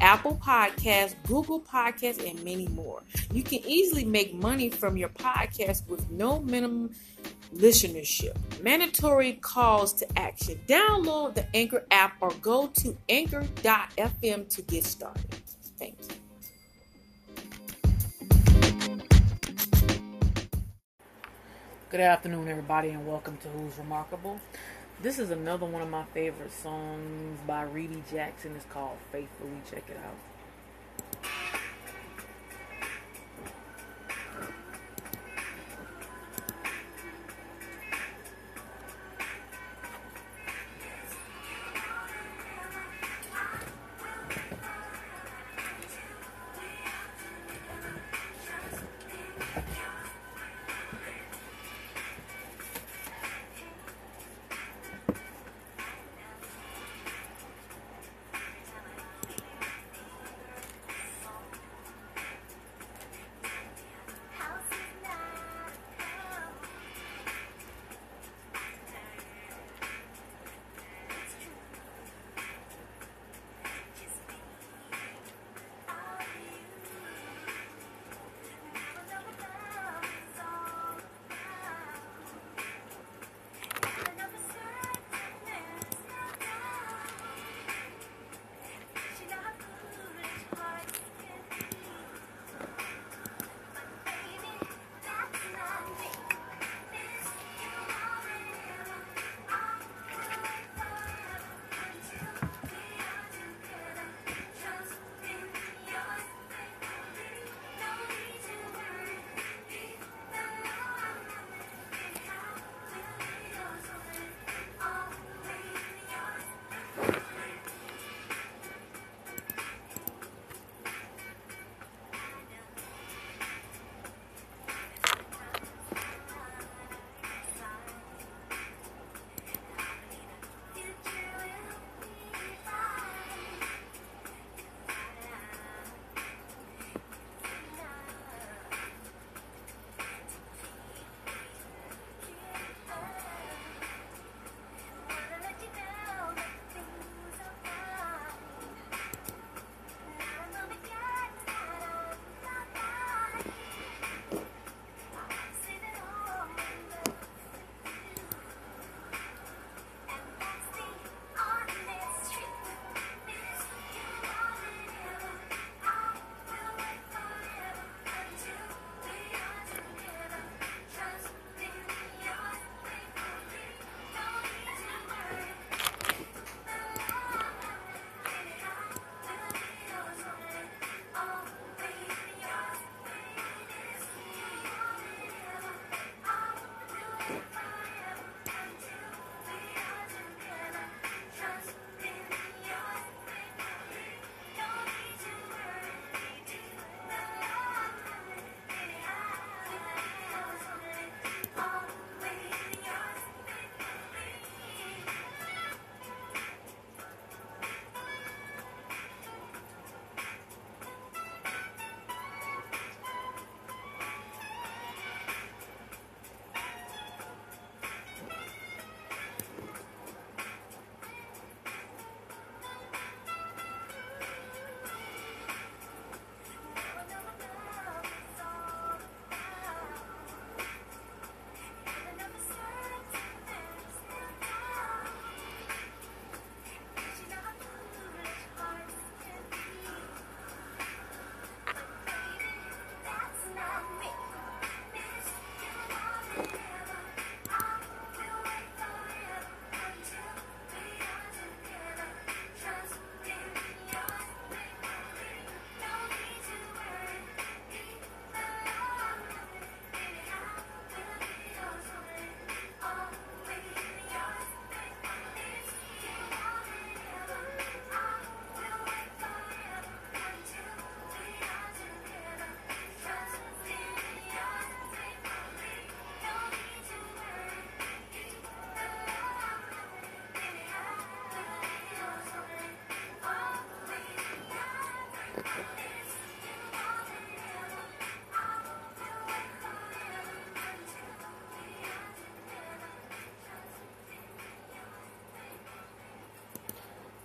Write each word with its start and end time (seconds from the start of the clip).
Apple 0.00 0.40
Podcasts, 0.42 1.14
Google 1.26 1.60
Podcasts, 1.60 2.28
and 2.28 2.42
many 2.44 2.68
more. 2.68 3.02
You 3.32 3.42
can 3.42 3.60
easily 3.66 4.04
make 4.04 4.34
money 4.34 4.70
from 4.70 4.96
your 4.96 5.08
podcast 5.08 5.88
with 5.88 6.10
no 6.10 6.40
minimum 6.40 6.94
listenership. 7.54 8.36
Mandatory 8.62 9.34
calls 9.34 9.92
to 9.94 10.18
action. 10.18 10.60
Download 10.66 11.34
the 11.34 11.46
Anchor 11.54 11.84
app 11.90 12.16
or 12.20 12.30
go 12.40 12.68
to 12.68 12.96
anchor.fm 13.08 14.48
to 14.48 14.62
get 14.62 14.84
started. 14.84 15.34
Thank 15.78 15.96
you. 16.00 16.18
Good 21.90 22.00
afternoon, 22.00 22.48
everybody, 22.48 22.90
and 22.90 23.06
welcome 23.06 23.38
to 23.38 23.48
Who's 23.48 23.78
Remarkable. 23.78 24.38
This 25.00 25.20
is 25.20 25.30
another 25.30 25.64
one 25.64 25.80
of 25.80 25.88
my 25.88 26.02
favorite 26.12 26.50
songs 26.50 27.38
by 27.46 27.62
Reedy 27.62 28.02
Jackson. 28.10 28.56
It's 28.56 28.64
called 28.64 28.96
Faithfully. 29.12 29.62
Check 29.70 29.84
it 29.88 29.96
out. 29.96 30.16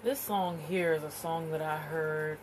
This 0.04 0.20
song 0.20 0.60
here 0.68 0.92
is 0.92 1.04
a 1.04 1.12
song 1.12 1.52
that 1.52 1.62
I 1.62 1.78
heard 1.78 2.38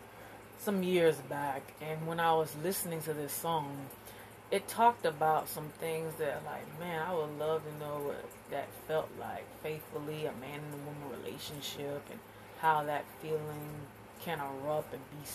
some 0.60 0.82
years 0.82 1.16
back, 1.16 1.74
and 1.82 2.06
when 2.06 2.18
I 2.18 2.32
was 2.32 2.56
listening 2.64 3.02
to 3.02 3.12
this 3.12 3.34
song, 3.34 3.90
it 4.50 4.66
talked 4.66 5.04
about 5.04 5.46
some 5.46 5.68
things 5.78 6.14
that, 6.18 6.42
like, 6.46 6.80
man, 6.80 7.02
I 7.06 7.12
would 7.12 7.38
love 7.38 7.60
to 7.64 7.78
know 7.78 8.00
what 8.06 8.24
that 8.50 8.66
felt 8.88 9.10
like 9.20 9.44
faithfully, 9.62 10.24
a 10.24 10.32
man 10.40 10.60
and 10.60 10.72
a 10.72 10.86
woman 10.86 11.22
relationship, 11.22 12.02
and 12.10 12.18
how 12.62 12.82
that 12.84 13.04
feeling 13.20 13.68
can 14.24 14.40
erupt 14.40 14.94
and 14.94 15.02
be 15.10 15.28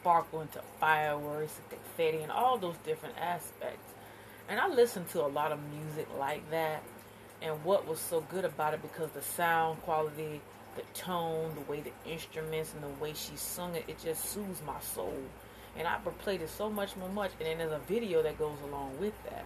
sparkle 0.00 0.40
into 0.40 0.62
fireworks 0.80 1.58
and 1.58 1.68
confetti 1.68 2.22
and 2.22 2.32
all 2.32 2.56
those 2.56 2.76
different 2.86 3.16
aspects. 3.20 3.92
And 4.48 4.58
I 4.58 4.66
listened 4.66 5.10
to 5.10 5.20
a 5.20 5.28
lot 5.28 5.52
of 5.52 5.58
music 5.74 6.08
like 6.18 6.50
that, 6.52 6.82
and 7.42 7.62
what 7.64 7.86
was 7.86 8.00
so 8.00 8.22
good 8.22 8.46
about 8.46 8.72
it 8.72 8.80
because 8.80 9.10
the 9.10 9.20
sound 9.20 9.82
quality 9.82 10.40
the 10.78 10.98
tone, 10.98 11.54
the 11.54 11.70
way 11.70 11.80
the 11.80 11.92
instruments, 12.10 12.72
and 12.72 12.82
the 12.82 13.02
way 13.02 13.12
she 13.14 13.36
sung 13.36 13.74
it, 13.74 13.84
it 13.88 13.98
just 14.02 14.24
soothes 14.26 14.62
my 14.66 14.78
soul. 14.80 15.18
And 15.76 15.86
I've 15.86 16.02
played 16.18 16.40
it 16.40 16.48
so 16.48 16.70
much 16.70 16.96
more 16.96 17.08
much. 17.08 17.32
And 17.38 17.48
then 17.48 17.58
there's 17.58 17.72
a 17.72 17.84
video 17.86 18.22
that 18.22 18.38
goes 18.38 18.56
along 18.64 18.98
with 18.98 19.14
that. 19.24 19.44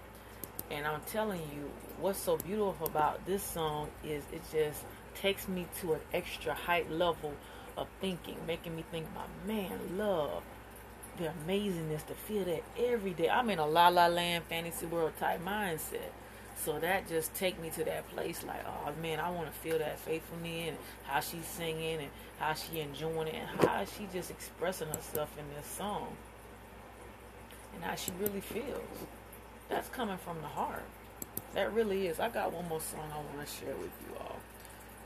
And 0.71 0.87
I'm 0.87 1.01
telling 1.07 1.41
you, 1.41 1.71
what's 2.01 2.19
so 2.19 2.37
beautiful 2.37 2.87
about 2.87 3.25
this 3.27 3.43
song 3.43 3.89
is 4.05 4.23
it 4.33 4.43
just 4.53 4.85
takes 5.15 5.49
me 5.49 5.67
to 5.81 5.95
an 5.95 6.01
extra 6.13 6.55
height 6.55 6.91
level 6.91 7.35
of 7.77 7.89
thinking, 8.01 8.37
making 8.47 8.77
me 8.77 8.85
think 8.91 9.07
about 9.09 9.29
man, 9.47 9.79
love, 9.97 10.43
the 11.19 11.25
amazingness 11.25 12.07
to 12.07 12.15
feel 12.15 12.45
that 12.45 12.63
every 12.79 13.13
day. 13.13 13.29
I'm 13.29 13.51
in 13.51 13.59
a 13.59 13.67
la 13.67 13.89
la 13.89 14.07
land 14.07 14.45
fantasy 14.49 14.87
world 14.87 15.13
type 15.19 15.45
mindset. 15.45 16.13
So 16.57 16.79
that 16.79 17.09
just 17.09 17.35
take 17.35 17.61
me 17.61 17.71
to 17.71 17.85
that 17.85 18.09
place 18.11 18.45
like, 18.45 18.65
oh 18.67 18.93
man, 19.01 19.19
I 19.19 19.31
want 19.31 19.47
to 19.47 19.53
feel 19.53 19.79
that 19.79 19.99
faithfulness 19.99 20.69
and 20.69 20.77
how 21.05 21.21
she's 21.21 21.45
singing 21.45 21.99
and 22.01 22.11
how 22.39 22.55
she 22.55 22.81
enjoying 22.81 23.29
it 23.29 23.35
and 23.35 23.69
how 23.69 23.85
she 23.85 24.07
just 24.13 24.31
expressing 24.31 24.89
herself 24.89 25.31
in 25.39 25.45
this 25.57 25.67
song 25.67 26.09
and 27.75 27.83
how 27.83 27.95
she 27.95 28.13
really 28.21 28.41
feels. 28.41 29.07
That's 29.69 29.89
coming 29.89 30.19
from 30.19 30.41
the 30.41 30.49
heart. 30.49 30.85
That 31.55 31.73
really 31.73 32.07
is. 32.07 32.21
I 32.21 32.29
got 32.29 32.53
one 32.53 32.69
more 32.69 32.81
song 32.81 33.11
I 33.13 33.17
want 33.17 33.47
to 33.47 33.55
share 33.55 33.75
with 33.77 33.91
you 34.09 34.17
all, 34.21 34.37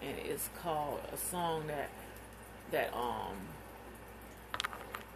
and 0.02 0.16
it's 0.24 0.48
called 0.62 1.00
a 1.12 1.16
song 1.16 1.66
that 1.68 1.90
that 2.70 2.92
um 2.94 3.36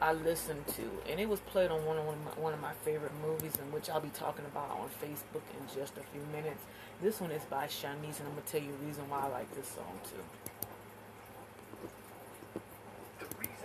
I 0.03 0.15
listened 0.15 0.67
to, 0.69 0.83
and 1.11 1.21
it 1.21 1.29
was 1.29 1.41
played 1.41 1.71
on 1.71 1.85
one 1.85 1.99
of, 1.99 2.07
one 2.07 2.15
of, 2.15 2.25
my, 2.25 2.43
one 2.43 2.55
of 2.55 2.61
my 2.61 2.73
favorite 2.85 3.13
movies, 3.21 3.53
in 3.57 3.71
which 3.71 3.91
I'll 3.91 4.01
be 4.01 4.09
talking 4.09 4.47
about 4.47 4.71
on 4.71 4.89
Facebook 5.03 5.45
in 5.53 5.79
just 5.79 5.93
a 5.99 6.01
few 6.01 6.23
minutes. 6.33 6.65
This 7.03 7.21
one 7.21 7.31
is 7.31 7.43
by 7.45 7.67
Shanice, 7.67 8.19
and 8.19 8.29
I'm 8.29 8.35
gonna 8.35 8.47
tell 8.47 8.63
you 8.63 8.73
the 8.81 8.87
reason 8.87 9.09
why 9.11 9.27
I 9.27 9.29
like 9.29 9.55
this 9.55 9.69
song 9.69 10.01
too. 10.05 10.23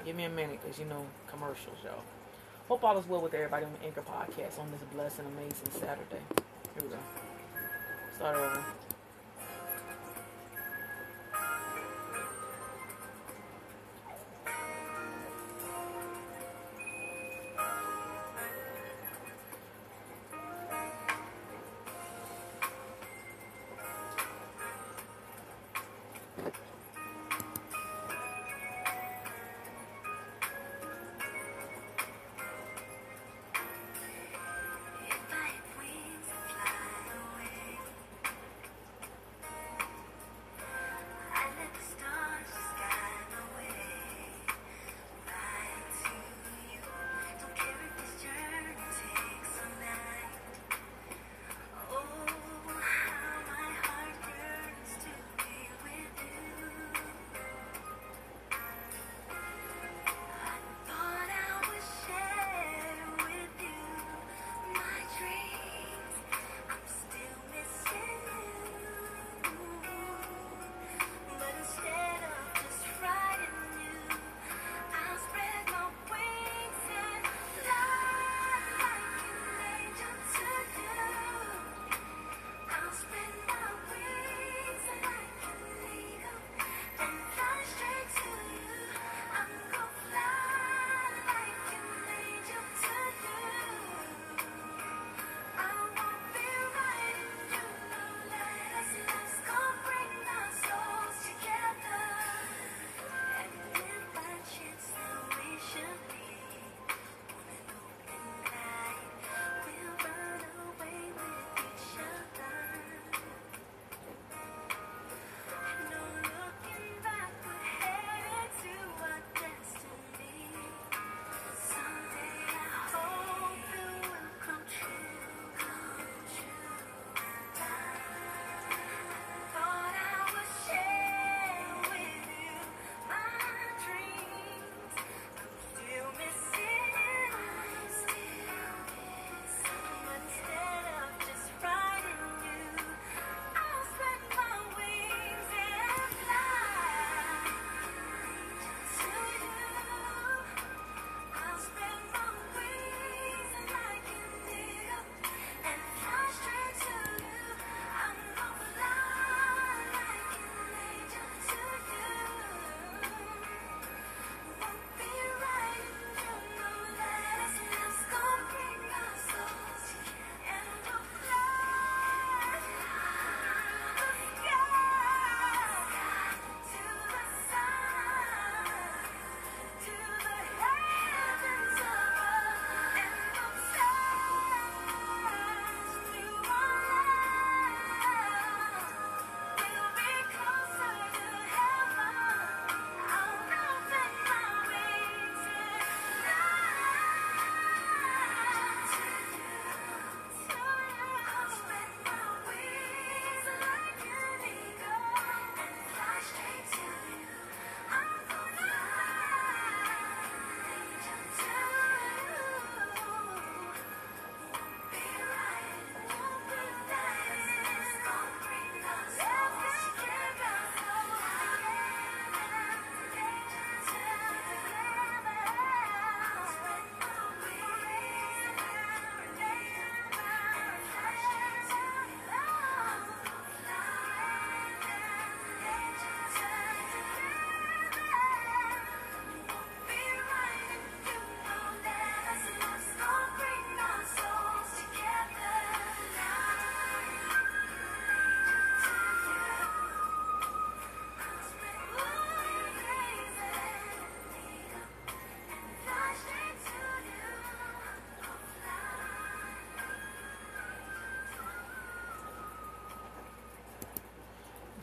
Give 0.04 0.16
me 0.16 0.26
a 0.26 0.30
minute, 0.30 0.60
cause 0.64 0.78
you 0.78 0.86
know 0.86 1.06
commercials, 1.28 1.78
y'all. 1.84 2.04
Hope 2.68 2.84
all 2.84 2.98
is 2.98 3.08
well 3.08 3.22
with 3.22 3.34
everybody 3.34 3.66
on 3.66 3.72
the 3.80 3.86
Anchor 3.86 4.02
Podcast 4.02 4.60
on 4.60 4.70
this 4.72 4.82
blessed 4.94 5.20
and 5.20 5.28
amazing 5.30 5.72
Saturday. 5.72 6.22
Here 6.74 6.84
we 6.84 6.90
go. 6.90 6.98
Start 8.18 8.36
over. 8.36 8.66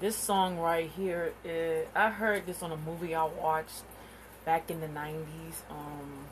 This 0.03 0.17
song 0.17 0.59
right 0.59 0.91
here, 0.97 1.33
is, 1.45 1.87
I 1.95 2.11
heard 2.11 2.45
this 2.45 2.61
on 2.61 2.73
a 2.73 2.77
movie 2.77 3.15
I 3.15 3.23
watched 3.23 3.85
back 4.45 4.69
in 4.69 4.81
the 4.81 4.89
90s. 4.89 5.63
Um, 5.71 6.25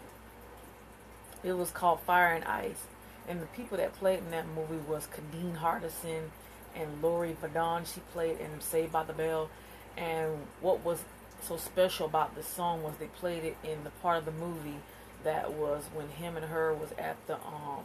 it 1.45 1.53
was 1.53 1.71
called 1.71 2.01
Fire 2.01 2.33
and 2.33 2.45
Ice. 2.47 2.83
And 3.29 3.41
the 3.41 3.47
people 3.47 3.77
that 3.77 3.95
played 3.95 4.19
in 4.19 4.33
that 4.33 4.47
movie 4.49 4.83
was 4.89 5.07
Kadeem 5.07 5.59
Hardison 5.59 6.31
and 6.75 7.01
Laurie 7.01 7.37
Vadon. 7.41 7.87
She 7.87 8.01
played 8.13 8.41
in 8.41 8.61
Saved 8.61 8.91
by 8.91 9.05
the 9.05 9.13
Bell. 9.13 9.49
And 9.97 10.49
what 10.61 10.85
was 10.85 11.05
so 11.41 11.57
special 11.57 12.07
about 12.07 12.35
this 12.35 12.49
song 12.49 12.83
was 12.83 12.95
they 12.99 13.07
played 13.07 13.45
it 13.45 13.57
in 13.63 13.85
the 13.85 13.91
part 14.03 14.19
of 14.19 14.25
the 14.25 14.33
movie 14.33 14.81
that 15.23 15.53
was 15.53 15.85
when 15.95 16.09
him 16.09 16.37
and 16.37 16.47
her 16.47 16.75
was 16.75 16.91
at 16.99 17.25
the 17.29 17.37
um 17.37 17.85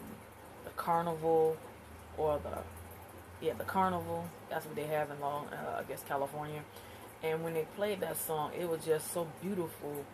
the 0.64 0.72
carnival 0.72 1.58
or 2.18 2.40
the 2.40 2.64
yeah 3.42 3.54
the 3.58 3.64
carnival 3.64 4.26
that's 4.50 4.66
what 4.66 4.76
they 4.76 4.88
have 4.88 5.10
in 5.12 5.20
long 5.20 5.48
uh, 5.48 5.80
I 5.80 5.84
guess 5.84 6.04
California. 6.08 6.62
And 7.24 7.44
when 7.44 7.54
they 7.54 7.66
played 7.76 8.02
that 8.02 8.18
song 8.18 8.52
it 8.58 8.70
was 8.70 8.86
just 8.86 9.12
so 9.12 9.28
beautiful 9.42 10.06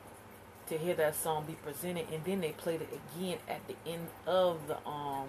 to 0.67 0.77
hear 0.77 0.95
that 0.95 1.15
song 1.15 1.45
be 1.45 1.53
presented 1.53 2.07
and 2.11 2.23
then 2.23 2.41
they 2.41 2.51
played 2.51 2.81
it 2.81 2.89
again 3.15 3.37
at 3.49 3.61
the 3.67 3.75
end 3.85 4.07
of 4.25 4.67
the 4.67 4.77
um 4.87 5.27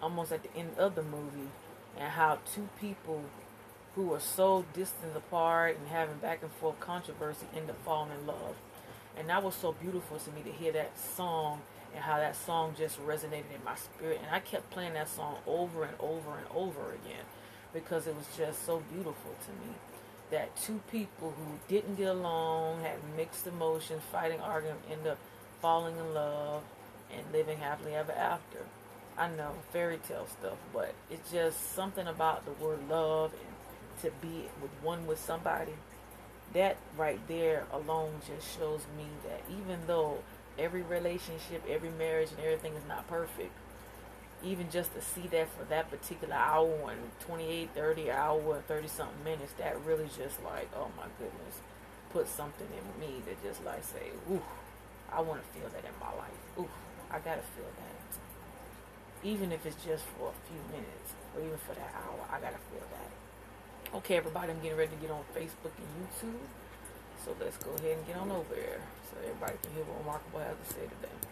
almost 0.00 0.32
at 0.32 0.42
the 0.42 0.56
end 0.56 0.70
of 0.78 0.94
the 0.94 1.02
movie 1.02 1.50
and 1.98 2.12
how 2.12 2.38
two 2.54 2.68
people 2.80 3.24
who 3.94 4.06
were 4.08 4.20
so 4.20 4.64
distant 4.72 5.16
apart 5.16 5.76
and 5.78 5.88
having 5.88 6.16
back 6.16 6.42
and 6.42 6.50
forth 6.52 6.78
controversy 6.80 7.46
end 7.54 7.68
up 7.68 7.76
falling 7.84 8.10
in 8.18 8.26
love. 8.26 8.56
And 9.16 9.28
that 9.28 9.42
was 9.42 9.54
so 9.54 9.72
beautiful 9.72 10.18
to 10.18 10.30
me 10.30 10.42
to 10.42 10.50
hear 10.50 10.72
that 10.72 10.98
song 10.98 11.60
and 11.94 12.02
how 12.02 12.16
that 12.16 12.36
song 12.36 12.74
just 12.76 13.00
resonated 13.04 13.52
in 13.54 13.64
my 13.64 13.74
spirit. 13.74 14.20
And 14.24 14.34
I 14.34 14.40
kept 14.40 14.70
playing 14.70 14.94
that 14.94 15.08
song 15.08 15.36
over 15.46 15.84
and 15.84 15.94
over 16.00 16.36
and 16.36 16.46
over 16.54 16.92
again 16.92 17.24
because 17.72 18.06
it 18.06 18.14
was 18.14 18.26
just 18.36 18.64
so 18.64 18.82
beautiful 18.92 19.34
to 19.44 19.50
me 19.66 19.74
that 20.30 20.56
two 20.56 20.80
people 20.90 21.34
who 21.36 21.58
didn't 21.68 21.96
get 21.96 22.08
along, 22.08 22.80
had 22.82 22.96
mixed 23.16 23.46
emotions, 23.46 24.02
fighting, 24.10 24.40
arguing, 24.40 24.76
end 24.90 25.06
up 25.06 25.18
falling 25.60 25.96
in 25.96 26.14
love 26.14 26.62
and 27.14 27.22
living 27.32 27.58
happily 27.58 27.94
ever 27.94 28.12
after. 28.12 28.58
I 29.18 29.28
know 29.28 29.52
fairy 29.72 29.98
tale 29.98 30.26
stuff, 30.26 30.56
but 30.72 30.94
it's 31.10 31.30
just 31.30 31.74
something 31.74 32.06
about 32.06 32.46
the 32.46 32.52
word 32.52 32.80
love 32.88 33.32
and 33.32 34.02
to 34.02 34.10
be 34.26 34.48
with 34.60 34.70
one 34.82 35.06
with 35.06 35.18
somebody 35.18 35.72
that 36.54 36.76
right 36.96 37.20
there 37.28 37.66
alone 37.72 38.20
just 38.26 38.58
shows 38.58 38.80
me 38.96 39.04
that 39.24 39.42
even 39.50 39.78
though 39.86 40.18
every 40.58 40.82
relationship, 40.82 41.62
every 41.68 41.90
marriage, 41.90 42.30
and 42.30 42.40
everything 42.40 42.74
is 42.74 42.84
not 42.86 43.08
perfect, 43.08 43.52
even 44.44 44.70
just 44.70 44.94
to 44.94 45.00
see 45.00 45.26
that 45.28 45.48
for 45.56 45.64
that 45.64 45.90
particular 45.90 46.34
hour 46.34 46.90
and 46.90 47.00
28, 47.20 47.70
30 47.74 48.10
hour, 48.10 48.62
30 48.66 48.88
something 48.88 49.24
minutes, 49.24 49.52
that 49.58 49.80
really 49.84 50.06
just 50.06 50.42
like, 50.42 50.68
oh 50.76 50.90
my 50.96 51.06
goodness, 51.18 51.60
put 52.10 52.28
something 52.28 52.66
in 52.66 53.00
me 53.00 53.22
that 53.26 53.42
just 53.42 53.64
like 53.64 53.82
say, 53.84 54.10
ooh, 54.30 54.42
I 55.12 55.20
want 55.20 55.42
to 55.42 55.58
feel 55.58 55.68
that 55.68 55.84
in 55.84 55.94
my 56.00 56.12
life. 56.16 56.42
Ooh, 56.58 56.68
I 57.10 57.18
got 57.18 57.36
to 57.36 57.46
feel 57.54 57.68
that. 57.78 59.26
Even 59.26 59.52
if 59.52 59.64
it's 59.64 59.76
just 59.84 60.04
for 60.18 60.32
a 60.32 60.38
few 60.50 60.60
minutes 60.72 61.14
or 61.34 61.42
even 61.42 61.58
for 61.58 61.74
that 61.74 61.94
hour, 61.94 62.26
I 62.30 62.40
got 62.40 62.52
to 62.52 62.62
feel 62.72 62.84
that. 62.90 63.96
Okay, 63.98 64.16
everybody, 64.16 64.50
I'm 64.50 64.60
getting 64.60 64.78
ready 64.78 64.90
to 64.90 64.96
get 64.96 65.10
on 65.10 65.22
Facebook 65.36 65.72
and 65.78 65.88
YouTube. 66.00 66.42
So 67.24 67.36
let's 67.38 67.56
go 67.58 67.70
ahead 67.78 67.98
and 67.98 68.06
get 68.06 68.16
on 68.16 68.32
over 68.32 68.54
there 68.54 68.80
so 69.12 69.20
everybody 69.20 69.52
can 69.62 69.72
hear 69.74 69.84
what 69.84 69.98
Remarkable 70.00 70.40
has 70.40 70.56
to 70.56 70.74
say 70.74 70.80
today. 70.88 71.31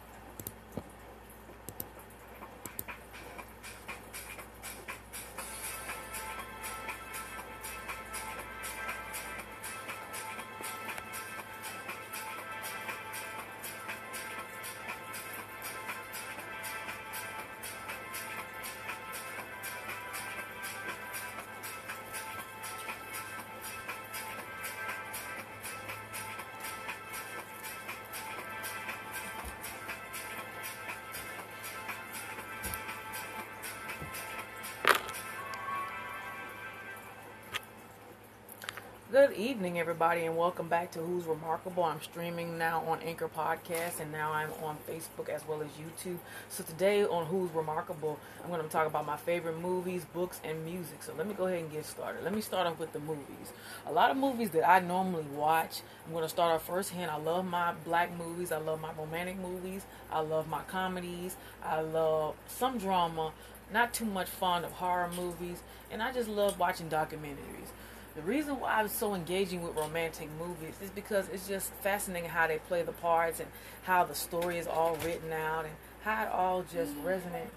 Good 39.11 39.33
evening, 39.33 39.81
everybody, 39.81 40.25
and 40.27 40.37
welcome 40.37 40.69
back 40.69 40.93
to 40.93 41.01
Who's 41.01 41.25
Remarkable. 41.25 41.83
I'm 41.83 42.01
streaming 42.01 42.59
now 42.59 42.85
on 42.87 43.01
Anchor 43.01 43.29
Podcast, 43.29 43.99
and 43.99 44.13
now 44.13 44.31
I'm 44.31 44.53
on 44.63 44.77
Facebook 44.89 45.29
as 45.29 45.45
well 45.49 45.63
as 45.63 45.69
YouTube. 45.71 46.19
So 46.49 46.63
today 46.63 47.03
on 47.03 47.27
Who's 47.27 47.51
Remarkable, 47.51 48.21
I'm 48.41 48.51
going 48.51 48.63
to 48.63 48.69
talk 48.69 48.87
about 48.87 49.07
my 49.07 49.17
favorite 49.17 49.59
movies, 49.59 50.05
books, 50.05 50.41
and 50.45 50.65
music. 50.65 51.03
So 51.03 51.13
let 51.19 51.27
me 51.27 51.35
go 51.35 51.47
ahead 51.47 51.59
and 51.59 51.73
get 51.73 51.87
started. 51.87 52.23
Let 52.23 52.33
me 52.33 52.41
start 52.41 52.69
off 52.69 52.79
with 52.79 52.93
the 52.93 53.01
movies. 53.01 53.53
A 53.85 53.93
lot 53.93 54.13
of 54.13 54.17
movies 54.17 54.51
that 54.51 54.69
I 54.69 54.79
normally 54.79 55.27
watch. 55.35 55.81
I'm 56.07 56.13
going 56.13 56.23
to 56.23 56.29
start 56.29 56.55
off 56.55 56.65
first 56.65 56.91
hand. 56.91 57.11
I 57.11 57.17
love 57.17 57.45
my 57.45 57.73
black 57.85 58.17
movies. 58.17 58.53
I 58.53 58.59
love 58.59 58.81
my 58.81 58.93
romantic 58.93 59.39
movies. 59.39 59.87
I 60.13 60.21
love 60.21 60.47
my 60.47 60.63
comedies. 60.69 61.37
I 61.65 61.81
love 61.81 62.37
some 62.47 62.79
drama. 62.79 63.33
Not 63.73 63.93
too 63.93 64.05
much 64.05 64.29
fond 64.29 64.65
of 64.65 64.73
horror 64.73 65.11
movies, 65.17 65.63
and 65.93 66.03
I 66.03 66.13
just 66.13 66.29
love 66.29 66.59
watching 66.59 66.89
documentaries. 66.89 67.71
The 68.17 68.23
reason 68.23 68.59
why 68.59 68.75
I'm 68.75 68.89
so 68.89 69.15
engaging 69.15 69.63
with 69.63 69.77
romantic 69.77 70.29
movies 70.39 70.75
is 70.83 70.91
because 70.91 71.29
it's 71.29 71.47
just 71.47 71.73
fascinating 71.75 72.29
how 72.29 72.49
they 72.49 72.59
play 72.59 72.83
the 72.83 72.93
parts 72.93 73.39
and 73.39 73.49
how 73.85 74.05
the 74.05 74.15
story 74.15 74.59
is 74.59 74.67
all 74.67 74.97
written 75.05 75.33
out 75.33 75.65
and 75.65 75.75
how 76.03 76.25
it 76.25 76.29
all 76.31 76.63
just 76.63 76.93
resonates. 77.05 77.51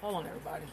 Hold 0.00 0.16
on, 0.16 0.26
everybody. 0.26 0.64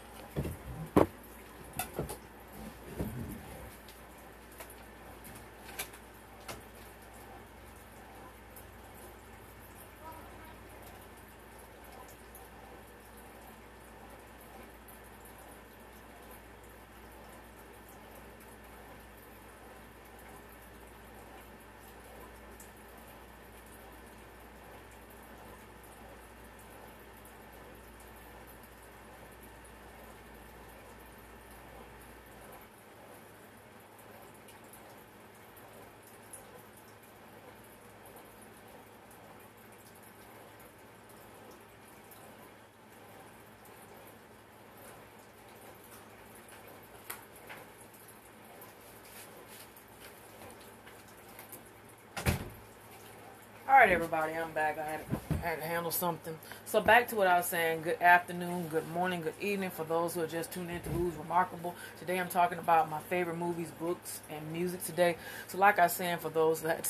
All 53.70 53.76
right, 53.76 53.92
everybody, 53.92 54.34
I'm 54.34 54.52
back. 54.52 54.80
I 54.80 54.84
had, 54.84 55.02
I 55.30 55.48
had 55.48 55.60
to 55.60 55.64
handle 55.64 55.92
something. 55.92 56.36
So 56.66 56.82
back 56.82 57.08
to 57.10 57.16
what 57.16 57.28
I 57.28 57.38
was 57.38 57.46
saying. 57.46 57.84
Good 57.84 58.02
afternoon, 58.02 58.68
good 58.68 58.88
morning, 58.90 59.22
good 59.22 59.36
evening 59.40 59.70
for 59.70 59.84
those 59.84 60.16
who 60.16 60.22
are 60.22 60.28
just 60.28 60.52
tuned 60.52 60.72
in 60.72 60.82
to 60.82 60.90
Who's 60.90 61.14
Remarkable. 61.14 61.76
Today 62.00 62.20
I'm 62.20 62.30
talking 62.30 62.58
about 62.58 62.90
my 62.90 62.98
favorite 62.98 63.38
movies, 63.38 63.72
books, 63.80 64.22
and 64.32 64.52
music 64.52 64.84
today. 64.86 65.18
So 65.46 65.60
like 65.60 65.78
I 65.78 65.84
was 65.84 65.94
saying, 65.94 66.18
for 66.18 66.30
those 66.30 66.62
that 66.62 66.90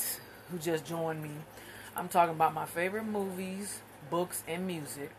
who 0.50 0.56
just 0.56 0.86
joined 0.86 1.22
me, 1.22 1.28
I'm 1.94 2.08
talking 2.08 2.34
about 2.34 2.54
my 2.54 2.64
favorite 2.64 3.04
movies, 3.04 3.80
books, 4.08 4.42
and 4.48 4.66
music. 4.66 5.10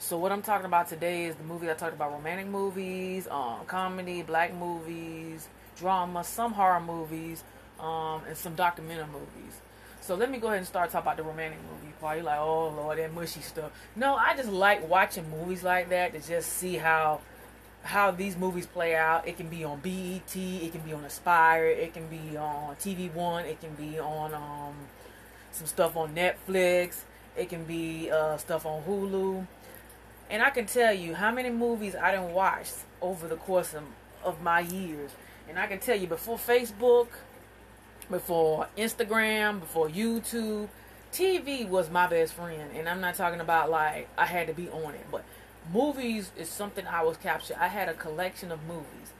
So 0.00 0.18
what 0.18 0.32
I'm 0.32 0.42
talking 0.42 0.66
about 0.66 0.88
today 0.88 1.26
is 1.26 1.36
the 1.36 1.44
movie 1.44 1.70
I 1.70 1.74
talked 1.74 1.94
about: 1.94 2.10
romantic 2.10 2.48
movies, 2.48 3.28
um, 3.30 3.64
comedy, 3.68 4.22
black 4.22 4.52
movies, 4.52 5.48
drama, 5.76 6.24
some 6.24 6.52
horror 6.52 6.80
movies, 6.80 7.44
um, 7.78 8.22
and 8.26 8.36
some 8.36 8.56
documentary 8.56 9.06
movies. 9.06 9.60
So 10.06 10.14
let 10.14 10.30
me 10.30 10.38
go 10.38 10.46
ahead 10.46 10.58
and 10.58 10.66
start 10.68 10.92
talking 10.92 11.04
about 11.04 11.16
the 11.16 11.24
romantic 11.24 11.58
movie 11.68 11.92
part. 12.00 12.18
You're 12.18 12.26
like, 12.26 12.38
oh 12.38 12.68
lord, 12.68 12.96
that 12.98 13.12
mushy 13.12 13.40
stuff. 13.40 13.72
No, 13.96 14.14
I 14.14 14.36
just 14.36 14.48
like 14.48 14.88
watching 14.88 15.28
movies 15.28 15.64
like 15.64 15.88
that 15.88 16.12
to 16.12 16.20
just 16.20 16.52
see 16.52 16.76
how 16.76 17.22
how 17.82 18.12
these 18.12 18.36
movies 18.36 18.66
play 18.66 18.94
out. 18.94 19.26
It 19.26 19.36
can 19.36 19.48
be 19.48 19.64
on 19.64 19.80
BET, 19.80 20.36
it 20.36 20.70
can 20.70 20.82
be 20.82 20.92
on 20.92 21.04
Aspire, 21.04 21.66
it 21.66 21.92
can 21.92 22.06
be 22.06 22.36
on 22.36 22.76
TV 22.76 23.12
One, 23.12 23.46
it 23.46 23.60
can 23.60 23.74
be 23.74 23.98
on 23.98 24.32
um, 24.32 24.76
some 25.50 25.66
stuff 25.66 25.96
on 25.96 26.14
Netflix, 26.14 26.98
it 27.36 27.48
can 27.48 27.64
be 27.64 28.08
uh, 28.08 28.36
stuff 28.36 28.64
on 28.64 28.84
Hulu. 28.84 29.44
And 30.30 30.40
I 30.40 30.50
can 30.50 30.66
tell 30.66 30.94
you 30.94 31.16
how 31.16 31.32
many 31.32 31.50
movies 31.50 31.96
I 31.96 32.12
didn't 32.12 32.32
watch 32.32 32.68
over 33.02 33.26
the 33.26 33.36
course 33.36 33.74
of, 33.74 33.82
of 34.22 34.40
my 34.40 34.60
years 34.60 35.10
And 35.48 35.58
I 35.58 35.66
can 35.66 35.80
tell 35.80 35.96
you, 35.96 36.06
before 36.06 36.38
Facebook, 36.38 37.08
before 38.10 38.68
Instagram, 38.76 39.60
before 39.60 39.88
YouTube, 39.88 40.68
TV 41.12 41.68
was 41.68 41.90
my 41.90 42.06
best 42.06 42.34
friend. 42.34 42.70
And 42.74 42.88
I'm 42.88 43.00
not 43.00 43.14
talking 43.14 43.40
about 43.40 43.70
like 43.70 44.08
I 44.16 44.26
had 44.26 44.46
to 44.48 44.54
be 44.54 44.68
on 44.68 44.94
it, 44.94 45.06
but 45.10 45.24
movies 45.72 46.30
is 46.36 46.48
something 46.48 46.86
I 46.86 47.02
was 47.02 47.16
captured. 47.16 47.56
I 47.58 47.68
had 47.68 47.88
a 47.88 47.94
collection 47.94 48.52
of 48.52 48.62
movies, 48.66 49.12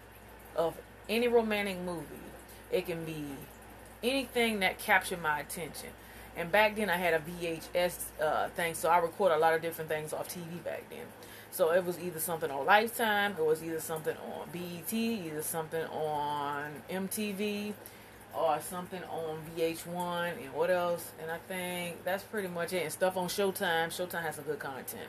of 0.54 0.74
any 1.08 1.28
romantic 1.28 1.78
movie. 1.80 2.04
It 2.70 2.86
can 2.86 3.04
be 3.04 3.24
anything 4.02 4.60
that 4.60 4.78
captured 4.78 5.22
my 5.22 5.40
attention. 5.40 5.90
And 6.36 6.52
back 6.52 6.76
then 6.76 6.90
I 6.90 6.96
had 6.96 7.14
a 7.14 7.18
VHS 7.18 8.20
uh, 8.20 8.48
thing, 8.50 8.74
so 8.74 8.90
I 8.90 8.98
record 8.98 9.32
a 9.32 9.38
lot 9.38 9.54
of 9.54 9.62
different 9.62 9.88
things 9.88 10.12
off 10.12 10.28
TV 10.28 10.62
back 10.62 10.84
then. 10.90 11.06
So 11.50 11.72
it 11.72 11.84
was 11.84 11.98
either 11.98 12.20
something 12.20 12.50
on 12.50 12.66
Lifetime, 12.66 13.34
it 13.38 13.44
was 13.44 13.62
either 13.62 13.80
something 13.80 14.14
on 14.16 14.48
BET, 14.52 14.92
either 14.92 15.42
something 15.42 15.86
on 15.86 16.82
MTV, 16.90 17.72
or 18.36 18.60
something 18.60 19.02
on 19.04 19.38
VH1, 19.56 20.42
and 20.42 20.52
what 20.52 20.70
else? 20.70 21.12
And 21.20 21.30
I 21.30 21.38
think 21.48 22.04
that's 22.04 22.22
pretty 22.24 22.48
much 22.48 22.72
it. 22.72 22.82
And 22.82 22.92
stuff 22.92 23.16
on 23.16 23.28
Showtime. 23.28 23.88
Showtime 23.88 24.22
has 24.22 24.36
some 24.36 24.44
good 24.44 24.58
content. 24.58 25.08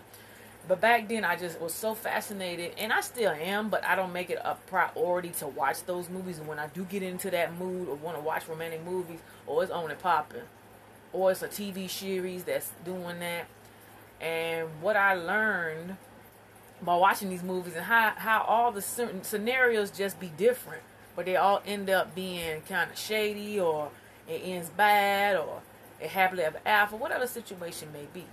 But 0.67 0.81
back 0.81 1.07
then, 1.07 1.23
I 1.23 1.37
just 1.37 1.61
was 1.61 1.73
so 1.73 1.95
fascinated, 1.95 2.73
and 2.77 2.91
I 2.91 2.99
still 3.01 3.31
am, 3.31 3.69
but 3.69 3.85
I 3.85 3.95
don't 3.95 4.11
make 4.11 4.29
it 4.29 4.39
a 4.43 4.55
priority 4.55 5.29
to 5.39 5.47
watch 5.47 5.83
those 5.85 6.09
movies. 6.09 6.39
And 6.39 6.47
when 6.47 6.59
I 6.59 6.67
do 6.67 6.83
get 6.83 7.03
into 7.03 7.31
that 7.31 7.57
mood 7.57 7.87
or 7.87 7.95
want 7.95 8.17
to 8.17 8.23
watch 8.23 8.47
romantic 8.47 8.83
movies, 8.83 9.19
or 9.45 9.63
it's 9.63 9.71
on 9.71 9.89
and 9.89 9.99
popping, 9.99 10.41
or 11.13 11.31
it's 11.31 11.41
a 11.41 11.47
TV 11.47 11.89
series 11.89 12.43
that's 12.43 12.71
doing 12.83 13.19
that. 13.19 13.47
And 14.19 14.67
what 14.81 14.97
I 14.97 15.13
learned 15.13 15.95
by 16.81 16.95
watching 16.95 17.29
these 17.29 17.43
movies 17.43 17.75
and 17.75 17.85
how, 17.85 18.13
how 18.17 18.41
all 18.41 18.71
the 18.71 18.81
certain 18.81 19.23
scenarios 19.23 19.89
just 19.89 20.19
be 20.19 20.27
different, 20.37 20.83
but 21.17 21.25
they 21.25 21.35
all 21.35 21.61
end 21.65 21.89
up 21.89 22.15
being 22.15 22.61
kind 22.61 22.89
of 22.89 22.97
shady 22.97 23.59
or 23.59 23.89
it 24.29 24.41
ends 24.45 24.69
bad 24.69 25.35
or 25.35 25.61
it 25.99 26.11
happily 26.11 26.43
ever 26.43 26.59
after, 26.65 26.95
whatever 26.95 27.25
the 27.25 27.27
situation 27.27 27.91
may 27.91 28.07
be. 28.13 28.23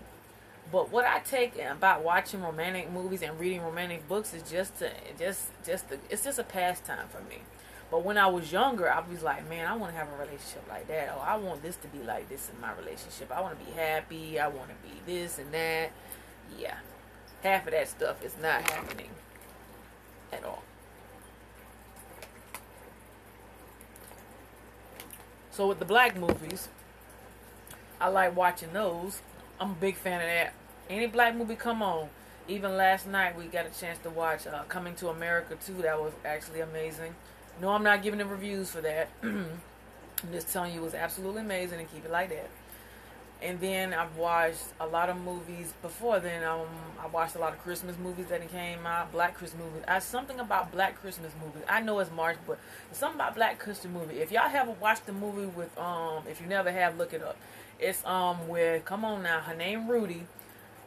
But 0.71 0.93
what 0.93 1.05
I 1.05 1.19
take 1.19 1.59
about 1.59 2.05
watching 2.05 2.43
romantic 2.43 2.93
movies 2.93 3.23
and 3.23 3.41
reading 3.41 3.63
romantic 3.63 4.07
books 4.09 4.33
is 4.33 4.49
just 4.49 4.79
to 4.79 4.91
just 5.19 5.49
just 5.67 5.89
to, 5.89 5.99
it's 6.09 6.23
just 6.23 6.39
a 6.39 6.45
pastime 6.45 7.09
for 7.09 7.21
me. 7.29 7.39
But 7.91 8.05
when 8.05 8.19
I 8.19 8.27
was 8.27 8.53
younger, 8.53 8.89
I 8.89 9.03
was 9.09 9.23
like, 9.23 9.49
man, 9.49 9.67
I 9.67 9.77
want 9.77 9.93
to 9.93 9.99
have 9.99 10.09
a 10.09 10.17
relationship 10.17 10.65
like 10.69 10.87
that. 10.89 11.15
Or 11.17 11.21
I 11.21 11.37
want 11.37 11.63
this 11.63 11.77
to 11.77 11.89
be 11.89 12.03
like 12.03 12.29
this 12.29 12.51
in 12.53 12.61
my 12.61 12.73
relationship. 12.75 13.33
I 13.33 13.41
want 13.41 13.59
to 13.59 13.65
be 13.65 13.73
happy. 13.73 14.39
I 14.39 14.49
want 14.49 14.69
to 14.69 14.75
be 14.89 14.95
this 15.07 15.39
and 15.39 15.53
that. 15.53 15.91
Yeah 16.59 16.77
half 17.45 17.67
of 17.67 17.73
that 17.73 17.87
stuff 17.87 18.25
is 18.25 18.35
not 18.41 18.69
happening 18.71 19.11
at 20.33 20.43
all. 20.45 20.63
So 25.55 25.69
with 25.69 25.79
the 25.79 25.85
black 25.85 26.17
movies, 26.17 26.69
I 28.01 28.09
like 28.09 28.35
watching 28.35 28.73
those. 28.73 29.23
I'm 29.61 29.71
a 29.71 29.75
big 29.75 29.97
fan 29.97 30.21
of 30.21 30.27
that. 30.27 30.53
Any 30.91 31.07
black 31.07 31.37
movie 31.37 31.55
come 31.55 31.81
on. 31.81 32.09
Even 32.49 32.77
last 32.77 33.07
night 33.07 33.39
we 33.39 33.45
got 33.45 33.65
a 33.65 33.71
chance 33.71 34.01
to 34.01 34.11
watch 34.11 34.49
uh, 34.49 34.65
Coming 34.65 34.97
to 34.97 35.11
America 35.11 35.57
too. 35.65 35.75
That 35.83 36.01
was 36.01 36.13
actually 36.25 36.61
amazing. 36.61 37.15
No, 37.63 37.69
I'm 37.69 37.85
not 37.85 38.03
giving 38.03 38.19
the 38.19 38.27
reviews 38.27 38.73
for 38.73 38.81
that. 38.81 39.09
I'm 39.23 39.61
just 40.33 40.53
telling 40.53 40.75
you 40.75 40.81
it 40.81 40.85
was 40.85 40.95
absolutely 40.95 41.43
amazing 41.43 41.79
and 41.79 41.93
keep 41.93 42.05
it 42.05 42.11
like 42.11 42.31
that 42.31 42.51
and 43.45 43.61
then 43.61 43.93
I've 43.93 44.17
watched 44.17 44.65
a 44.81 44.87
lot 44.87 45.11
of 45.11 45.21
movies 45.21 45.75
before 45.83 46.19
then. 46.19 46.43
Um, 46.43 46.67
I 46.99 47.07
watched 47.09 47.37
a 47.37 47.39
lot 47.39 47.53
of 47.53 47.59
Christmas 47.63 47.95
movies 47.99 48.27
that 48.29 48.51
came 48.51 48.87
out, 48.87 49.13
Black 49.13 49.35
Christmas 49.35 49.63
movies. 49.63 49.85
I 49.87 49.99
something 49.99 50.41
about 50.41 50.73
Black 50.73 50.99
Christmas 50.99 51.31
movies. 51.45 51.63
I 51.69 51.83
know 51.83 51.99
it's 51.99 52.11
March, 52.11 52.39
but 52.47 52.59
something 52.93 53.21
about 53.21 53.35
Black 53.35 53.59
Christmas 53.59 53.93
movie. 53.93 54.21
If 54.21 54.33
y'all 54.33 54.49
haven't 54.49 54.81
watched 54.81 55.05
the 55.05 55.13
movie 55.13 55.45
with 55.45 55.77
um, 55.79 56.23
if 56.27 56.41
you 56.41 56.47
never 56.47 56.73
have, 56.73 56.97
look 56.97 57.13
it 57.13 57.23
up. 57.23 57.37
It's 57.79 58.05
um 58.07 58.49
with 58.49 58.87
come 58.87 59.05
on 59.05 59.23
now, 59.23 59.41
her 59.41 59.55
name 59.55 59.89
Rudy, 59.89 60.27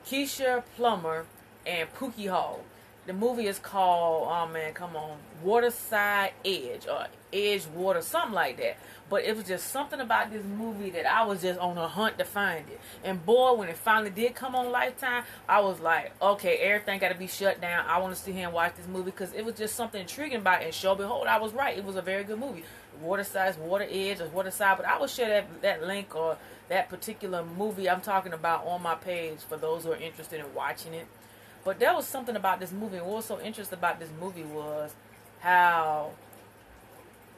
Keshia 0.07 0.63
Pulliam, 0.75 1.27
and 1.63 1.93
Pookie 1.93 2.29
Hall. 2.29 2.61
The 3.07 3.13
movie 3.13 3.47
is 3.47 3.57
called, 3.57 4.27
oh 4.29 4.51
man, 4.51 4.73
come 4.73 4.97
on, 4.97 5.17
Waterside 5.41 6.33
Edge 6.43 6.87
or 6.87 7.07
Edge 7.31 7.65
Water, 7.67 8.01
something 8.01 8.33
like 8.33 8.57
that. 8.57 8.75
But 9.09 9.23
it 9.23 9.33
was 9.33 9.45
just 9.45 9.71
something 9.71 10.01
about 10.01 10.29
this 10.29 10.43
movie 10.43 10.89
that 10.89 11.05
I 11.05 11.25
was 11.25 11.41
just 11.41 11.57
on 11.57 11.77
a 11.77 11.87
hunt 11.87 12.17
to 12.17 12.25
find 12.25 12.67
it. 12.67 12.81
And 13.05 13.25
boy, 13.25 13.53
when 13.53 13.69
it 13.69 13.77
finally 13.77 14.09
did 14.09 14.35
come 14.35 14.55
on 14.55 14.73
Lifetime, 14.73 15.23
I 15.47 15.61
was 15.61 15.79
like, 15.79 16.11
okay, 16.21 16.57
everything 16.57 16.99
got 16.99 17.13
to 17.13 17.17
be 17.17 17.27
shut 17.27 17.61
down. 17.61 17.85
I 17.87 17.97
want 17.99 18.13
to 18.13 18.21
sit 18.21 18.33
here 18.33 18.43
and 18.43 18.53
watch 18.53 18.75
this 18.75 18.87
movie 18.87 19.11
because 19.11 19.31
it 19.31 19.45
was 19.45 19.55
just 19.55 19.75
something 19.75 20.01
intriguing 20.01 20.39
about 20.39 20.61
it. 20.61 20.65
And 20.65 20.73
show 20.73 20.93
behold, 20.93 21.27
I 21.27 21.39
was 21.39 21.53
right. 21.53 21.77
It 21.77 21.85
was 21.85 21.95
a 21.95 22.01
very 22.01 22.25
good 22.25 22.39
movie. 22.39 22.65
Waterside, 23.01 23.57
Water 23.57 23.87
Edge, 23.89 24.19
or 24.19 24.27
Waterside. 24.27 24.75
But 24.75 24.85
I 24.85 24.97
will 24.97 25.07
share 25.07 25.29
that 25.29 25.61
that 25.61 25.87
link 25.87 26.13
or 26.13 26.37
that 26.67 26.89
particular 26.89 27.45
movie 27.57 27.89
I'm 27.89 28.01
talking 28.01 28.33
about 28.33 28.65
on 28.65 28.81
my 28.81 28.95
page 28.95 29.39
for 29.47 29.55
those 29.55 29.85
who 29.85 29.93
are 29.93 29.97
interested 29.97 30.41
in 30.41 30.53
watching 30.53 30.93
it. 30.93 31.07
But 31.63 31.79
there 31.79 31.93
was 31.93 32.07
something 32.07 32.35
about 32.35 32.59
this 32.59 32.71
movie. 32.71 32.97
What 32.97 33.07
was 33.07 33.25
so 33.25 33.39
interesting 33.41 33.77
about 33.77 33.99
this 33.99 34.09
movie 34.19 34.43
was 34.43 34.93
how 35.39 36.11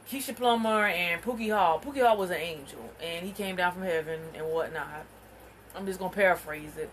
Keshia 0.09 0.35
Pulliam 0.35 0.65
and 0.65 1.21
Pookie 1.21 1.53
Hall. 1.53 1.79
Pookie 1.79 2.05
Hall 2.05 2.17
was 2.17 2.29
an 2.29 2.37
angel, 2.37 2.91
and 3.01 3.25
he 3.25 3.31
came 3.31 3.55
down 3.55 3.73
from 3.73 3.83
heaven 3.83 4.19
and 4.35 4.45
whatnot. 4.47 5.05
I'm 5.75 5.85
just 5.85 5.99
gonna 5.99 6.11
paraphrase 6.11 6.77
it. 6.77 6.89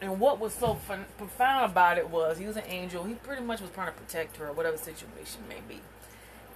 And 0.00 0.18
what 0.18 0.40
was 0.40 0.54
so 0.54 0.74
fun, 0.74 1.04
profound 1.18 1.70
about 1.70 1.98
it 1.98 2.08
was 2.08 2.38
he 2.38 2.46
was 2.46 2.56
an 2.56 2.64
angel. 2.66 3.04
He 3.04 3.14
pretty 3.14 3.42
much 3.42 3.60
was 3.60 3.70
trying 3.70 3.92
to 3.92 3.98
protect 3.98 4.38
her, 4.38 4.50
whatever 4.52 4.76
situation 4.76 5.42
may 5.48 5.60
be. 5.68 5.80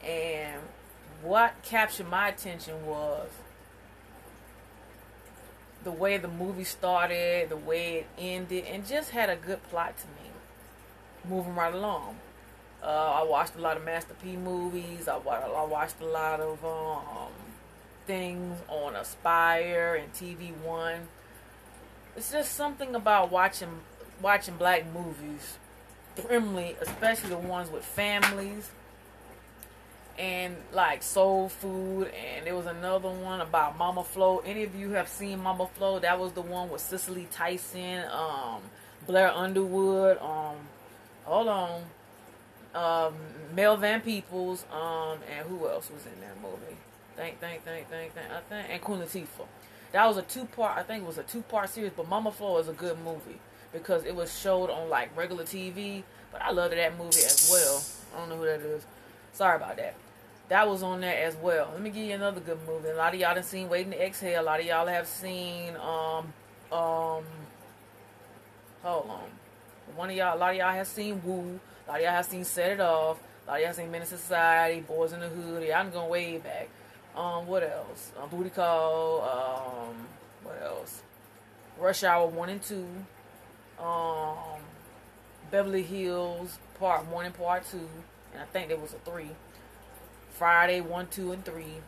And 0.06 0.62
what 1.22 1.54
captured 1.62 2.08
my 2.08 2.28
attention 2.28 2.86
was 2.86 3.28
the 5.84 5.92
way 5.92 6.16
the 6.16 6.28
movie 6.28 6.64
started, 6.64 7.48
the 7.48 7.56
way 7.56 7.96
it 7.96 8.06
ended, 8.18 8.64
and 8.64 8.86
just 8.86 9.10
had 9.10 9.30
a 9.30 9.36
good 9.36 9.62
plot 9.64 9.94
to 9.98 10.06
me. 10.06 10.30
Moving 11.28 11.54
right 11.54 11.72
along. 11.72 12.16
Uh, 12.82 12.86
I 12.86 13.22
watched 13.22 13.56
a 13.56 13.60
lot 13.60 13.76
of 13.76 13.84
Master 13.84 14.14
P 14.22 14.36
movies. 14.36 15.08
I, 15.08 15.16
I 15.16 15.64
watched 15.64 16.00
a 16.00 16.06
lot 16.06 16.40
of 16.40 16.62
um, 16.64 17.32
things 18.06 18.58
on 18.68 18.94
Aspire 18.96 20.00
and 20.02 20.12
TV 20.12 20.54
One. 20.58 21.08
It's 22.16 22.30
just 22.30 22.52
something 22.54 22.94
about 22.94 23.30
watching 23.30 23.80
watching 24.20 24.56
black 24.56 24.84
movies, 24.92 25.58
primarily, 26.16 26.76
especially 26.80 27.30
the 27.30 27.38
ones 27.38 27.70
with 27.70 27.84
families 27.84 28.70
and 30.18 30.56
like 30.72 31.02
soul 31.02 31.48
food 31.48 32.08
and 32.08 32.46
there 32.46 32.54
was 32.54 32.66
another 32.66 33.10
one 33.10 33.40
about 33.40 33.76
mama 33.76 34.04
Flo. 34.04 34.38
Any 34.38 34.62
of 34.62 34.74
you 34.74 34.90
have 34.90 35.08
seen 35.08 35.42
mama 35.42 35.66
Flo? 35.74 35.98
That 35.98 36.18
was 36.20 36.32
the 36.32 36.40
one 36.40 36.70
with 36.70 36.80
cicely 36.80 37.26
tyson 37.32 38.04
um 38.12 38.62
blair 39.06 39.30
underwood 39.32 40.18
um 40.18 40.56
hold 41.24 41.48
on 41.48 41.82
um 42.74 43.14
mel 43.54 43.76
van 43.76 44.00
peebles 44.00 44.64
um 44.72 45.18
and 45.30 45.48
who 45.48 45.68
else 45.68 45.90
was 45.90 46.06
in 46.06 46.20
that 46.20 46.40
movie? 46.40 46.76
Think 47.16 47.40
think 47.40 47.64
think 47.64 47.88
think 47.88 48.14
think 48.14 48.26
i 48.30 48.40
think 48.48 48.68
and 48.70 48.80
queen 48.80 49.00
latifah. 49.00 49.46
That 49.92 50.06
was 50.06 50.16
a 50.16 50.22
two 50.22 50.44
part 50.44 50.78
i 50.78 50.82
think 50.84 51.02
it 51.02 51.06
was 51.06 51.18
a 51.18 51.24
two 51.24 51.42
part 51.42 51.70
series 51.70 51.92
but 51.96 52.08
mama 52.08 52.30
Flo 52.30 52.58
is 52.58 52.68
a 52.68 52.72
good 52.72 52.98
movie 53.00 53.40
because 53.72 54.04
it 54.04 54.14
was 54.14 54.36
showed 54.38 54.70
on 54.70 54.88
like 54.88 55.16
regular 55.16 55.42
tv 55.42 56.04
but 56.30 56.40
i 56.40 56.52
loved 56.52 56.72
that 56.72 56.96
movie 56.96 57.24
as 57.24 57.48
well. 57.50 57.82
I 58.14 58.20
don't 58.20 58.28
know 58.28 58.36
who 58.36 58.44
that 58.44 58.60
is. 58.60 58.86
Sorry 59.32 59.56
about 59.56 59.76
that 59.78 59.96
that 60.48 60.68
was 60.68 60.82
on 60.82 61.00
there 61.00 61.24
as 61.26 61.36
well. 61.36 61.70
Let 61.72 61.80
me 61.80 61.90
give 61.90 62.04
you 62.04 62.14
another 62.14 62.40
good 62.40 62.58
movie. 62.66 62.90
A 62.90 62.96
lot 62.96 63.14
of 63.14 63.20
y'all 63.20 63.34
have 63.34 63.44
seen 63.44 63.68
Waiting 63.68 63.92
to 63.92 64.04
Exhale. 64.04 64.42
A 64.42 64.44
lot 64.44 64.60
of 64.60 64.66
y'all 64.66 64.86
have 64.86 65.06
seen 65.06 65.74
um 65.76 66.32
um 66.72 67.24
hold 68.82 69.10
on. 69.10 69.24
One 69.96 70.10
of 70.10 70.16
y'all 70.16 70.36
a 70.36 70.38
lot 70.38 70.50
of 70.52 70.56
y'all 70.56 70.72
have 70.72 70.86
seen 70.86 71.22
Woo. 71.24 71.58
A 71.86 71.90
lot 71.90 71.98
of 71.98 72.04
y'all 72.04 72.12
have 72.12 72.26
seen 72.26 72.44
Set 72.44 72.72
It 72.72 72.80
Off. 72.80 73.18
A 73.46 73.50
lot 73.50 73.56
of 73.58 73.64
y'all 73.64 73.72
seen 73.74 73.90
Menace 73.90 74.12
II 74.12 74.18
Society, 74.18 74.80
Boys 74.80 75.12
in 75.12 75.20
the 75.20 75.28
Hood. 75.28 75.66
Y'all 75.66 75.88
going 75.90 76.10
way 76.10 76.38
back. 76.38 76.68
Um, 77.16 77.46
what 77.46 77.62
else? 77.62 78.10
Um, 78.20 78.28
Booty 78.28 78.50
Call. 78.50 79.22
Um, 79.22 79.94
what 80.42 80.60
else? 80.62 81.02
Rush 81.78 82.02
Hour 82.04 82.26
one 82.26 82.48
and 82.48 82.62
two. 82.62 82.86
Um, 83.78 84.60
Beverly 85.50 85.82
Hills 85.82 86.58
Part 86.78 87.06
one 87.06 87.26
and 87.26 87.34
Part 87.34 87.64
two, 87.70 87.88
and 88.32 88.42
I 88.42 88.46
think 88.46 88.68
there 88.68 88.76
was 88.76 88.92
a 88.92 88.98
three. 89.10 89.30
Friday 90.34 90.80
one, 90.80 91.06
two, 91.08 91.32
and 91.32 91.44
three. 91.44 91.80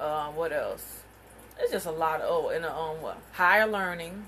Uh, 0.00 0.28
what 0.28 0.52
else? 0.52 1.00
It's 1.58 1.72
just 1.72 1.86
a 1.86 1.90
lot 1.90 2.20
of 2.20 2.26
oh, 2.28 2.48
and 2.48 2.64
uh, 2.64 2.68
um, 2.68 3.00
what? 3.02 3.18
Higher 3.32 3.66
Learning. 3.66 4.26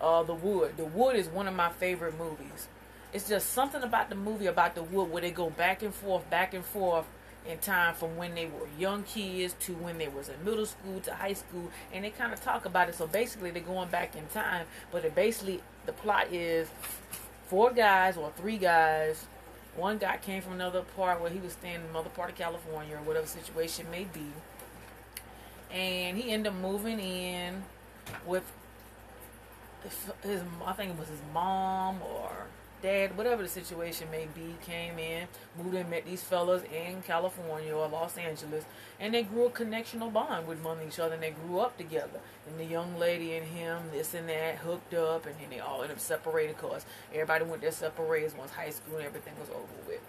Uh, 0.00 0.22
The 0.22 0.34
Wood. 0.34 0.76
The 0.76 0.84
Wood 0.84 1.16
is 1.16 1.28
one 1.28 1.48
of 1.48 1.54
my 1.54 1.70
favorite 1.70 2.18
movies. 2.18 2.68
It's 3.12 3.28
just 3.28 3.52
something 3.52 3.82
about 3.82 4.08
the 4.10 4.14
movie 4.14 4.46
about 4.46 4.74
the 4.74 4.82
wood 4.82 5.10
where 5.10 5.22
they 5.22 5.30
go 5.30 5.48
back 5.48 5.82
and 5.82 5.94
forth, 5.94 6.28
back 6.28 6.54
and 6.54 6.64
forth 6.64 7.06
in 7.48 7.56
time 7.58 7.94
from 7.94 8.16
when 8.16 8.34
they 8.34 8.46
were 8.46 8.68
young 8.78 9.04
kids 9.04 9.54
to 9.60 9.72
when 9.74 9.96
they 9.96 10.08
was 10.08 10.28
in 10.28 10.44
middle 10.44 10.66
school 10.66 11.00
to 11.00 11.14
high 11.14 11.32
school, 11.32 11.70
and 11.92 12.04
they 12.04 12.10
kind 12.10 12.32
of 12.32 12.42
talk 12.42 12.66
about 12.66 12.88
it. 12.88 12.94
So 12.94 13.06
basically, 13.06 13.50
they're 13.52 13.62
going 13.62 13.88
back 13.88 14.16
in 14.16 14.26
time, 14.26 14.66
but 14.92 15.04
it 15.04 15.14
basically 15.14 15.60
the 15.86 15.92
plot 15.92 16.32
is 16.32 16.68
four 17.46 17.70
guys 17.70 18.16
or 18.16 18.32
three 18.36 18.58
guys 18.58 19.26
One 19.76 19.98
guy 19.98 20.16
came 20.16 20.42
from 20.42 20.54
another 20.54 20.82
part 20.82 21.20
where 21.20 21.30
he 21.30 21.38
was 21.38 21.52
staying 21.52 21.76
in 21.76 21.82
another 21.90 22.08
part 22.08 22.30
of 22.30 22.36
California 22.36 22.96
or 22.96 23.02
whatever 23.02 23.26
situation 23.26 23.90
may 23.90 24.04
be. 24.04 24.32
And 25.70 26.16
he 26.16 26.30
ended 26.30 26.52
up 26.52 26.58
moving 26.58 26.98
in 26.98 27.62
with 28.26 28.50
his, 30.22 30.42
I 30.64 30.72
think 30.72 30.92
it 30.92 30.98
was 30.98 31.08
his 31.08 31.20
mom 31.32 32.00
or 32.02 32.46
dad, 32.86 33.16
whatever 33.16 33.42
the 33.42 33.48
situation 33.48 34.08
may 34.12 34.28
be, 34.32 34.54
came 34.64 34.96
in, 34.96 35.26
moved 35.58 35.74
in, 35.74 35.90
met 35.90 36.06
these 36.06 36.22
fellas 36.22 36.62
in 36.72 37.02
California 37.02 37.74
or 37.74 37.88
Los 37.88 38.16
Angeles, 38.16 38.64
and 39.00 39.12
they 39.12 39.24
grew 39.24 39.46
a 39.46 39.50
connectional 39.50 40.12
bond 40.12 40.46
with 40.46 40.62
one 40.62 40.78
each 40.86 41.00
other, 41.00 41.14
and 41.14 41.22
they 41.22 41.32
grew 41.32 41.58
up 41.58 41.76
together. 41.76 42.20
And 42.46 42.60
the 42.60 42.64
young 42.64 42.96
lady 42.96 43.34
and 43.34 43.44
him, 43.44 43.82
this 43.90 44.14
and 44.14 44.28
that, 44.28 44.58
hooked 44.58 44.94
up, 44.94 45.26
and 45.26 45.34
then 45.40 45.50
they 45.50 45.58
all 45.58 45.82
ended 45.82 45.96
up 45.96 46.00
separated 46.00 46.56
because 46.56 46.86
everybody 47.12 47.44
went 47.44 47.60
their 47.60 47.72
separate 47.72 48.08
ways 48.08 48.34
once 48.38 48.52
high 48.52 48.70
school 48.70 48.98
and 48.98 49.06
everything 49.06 49.34
was 49.40 49.50
over 49.50 49.88
with. 49.88 50.00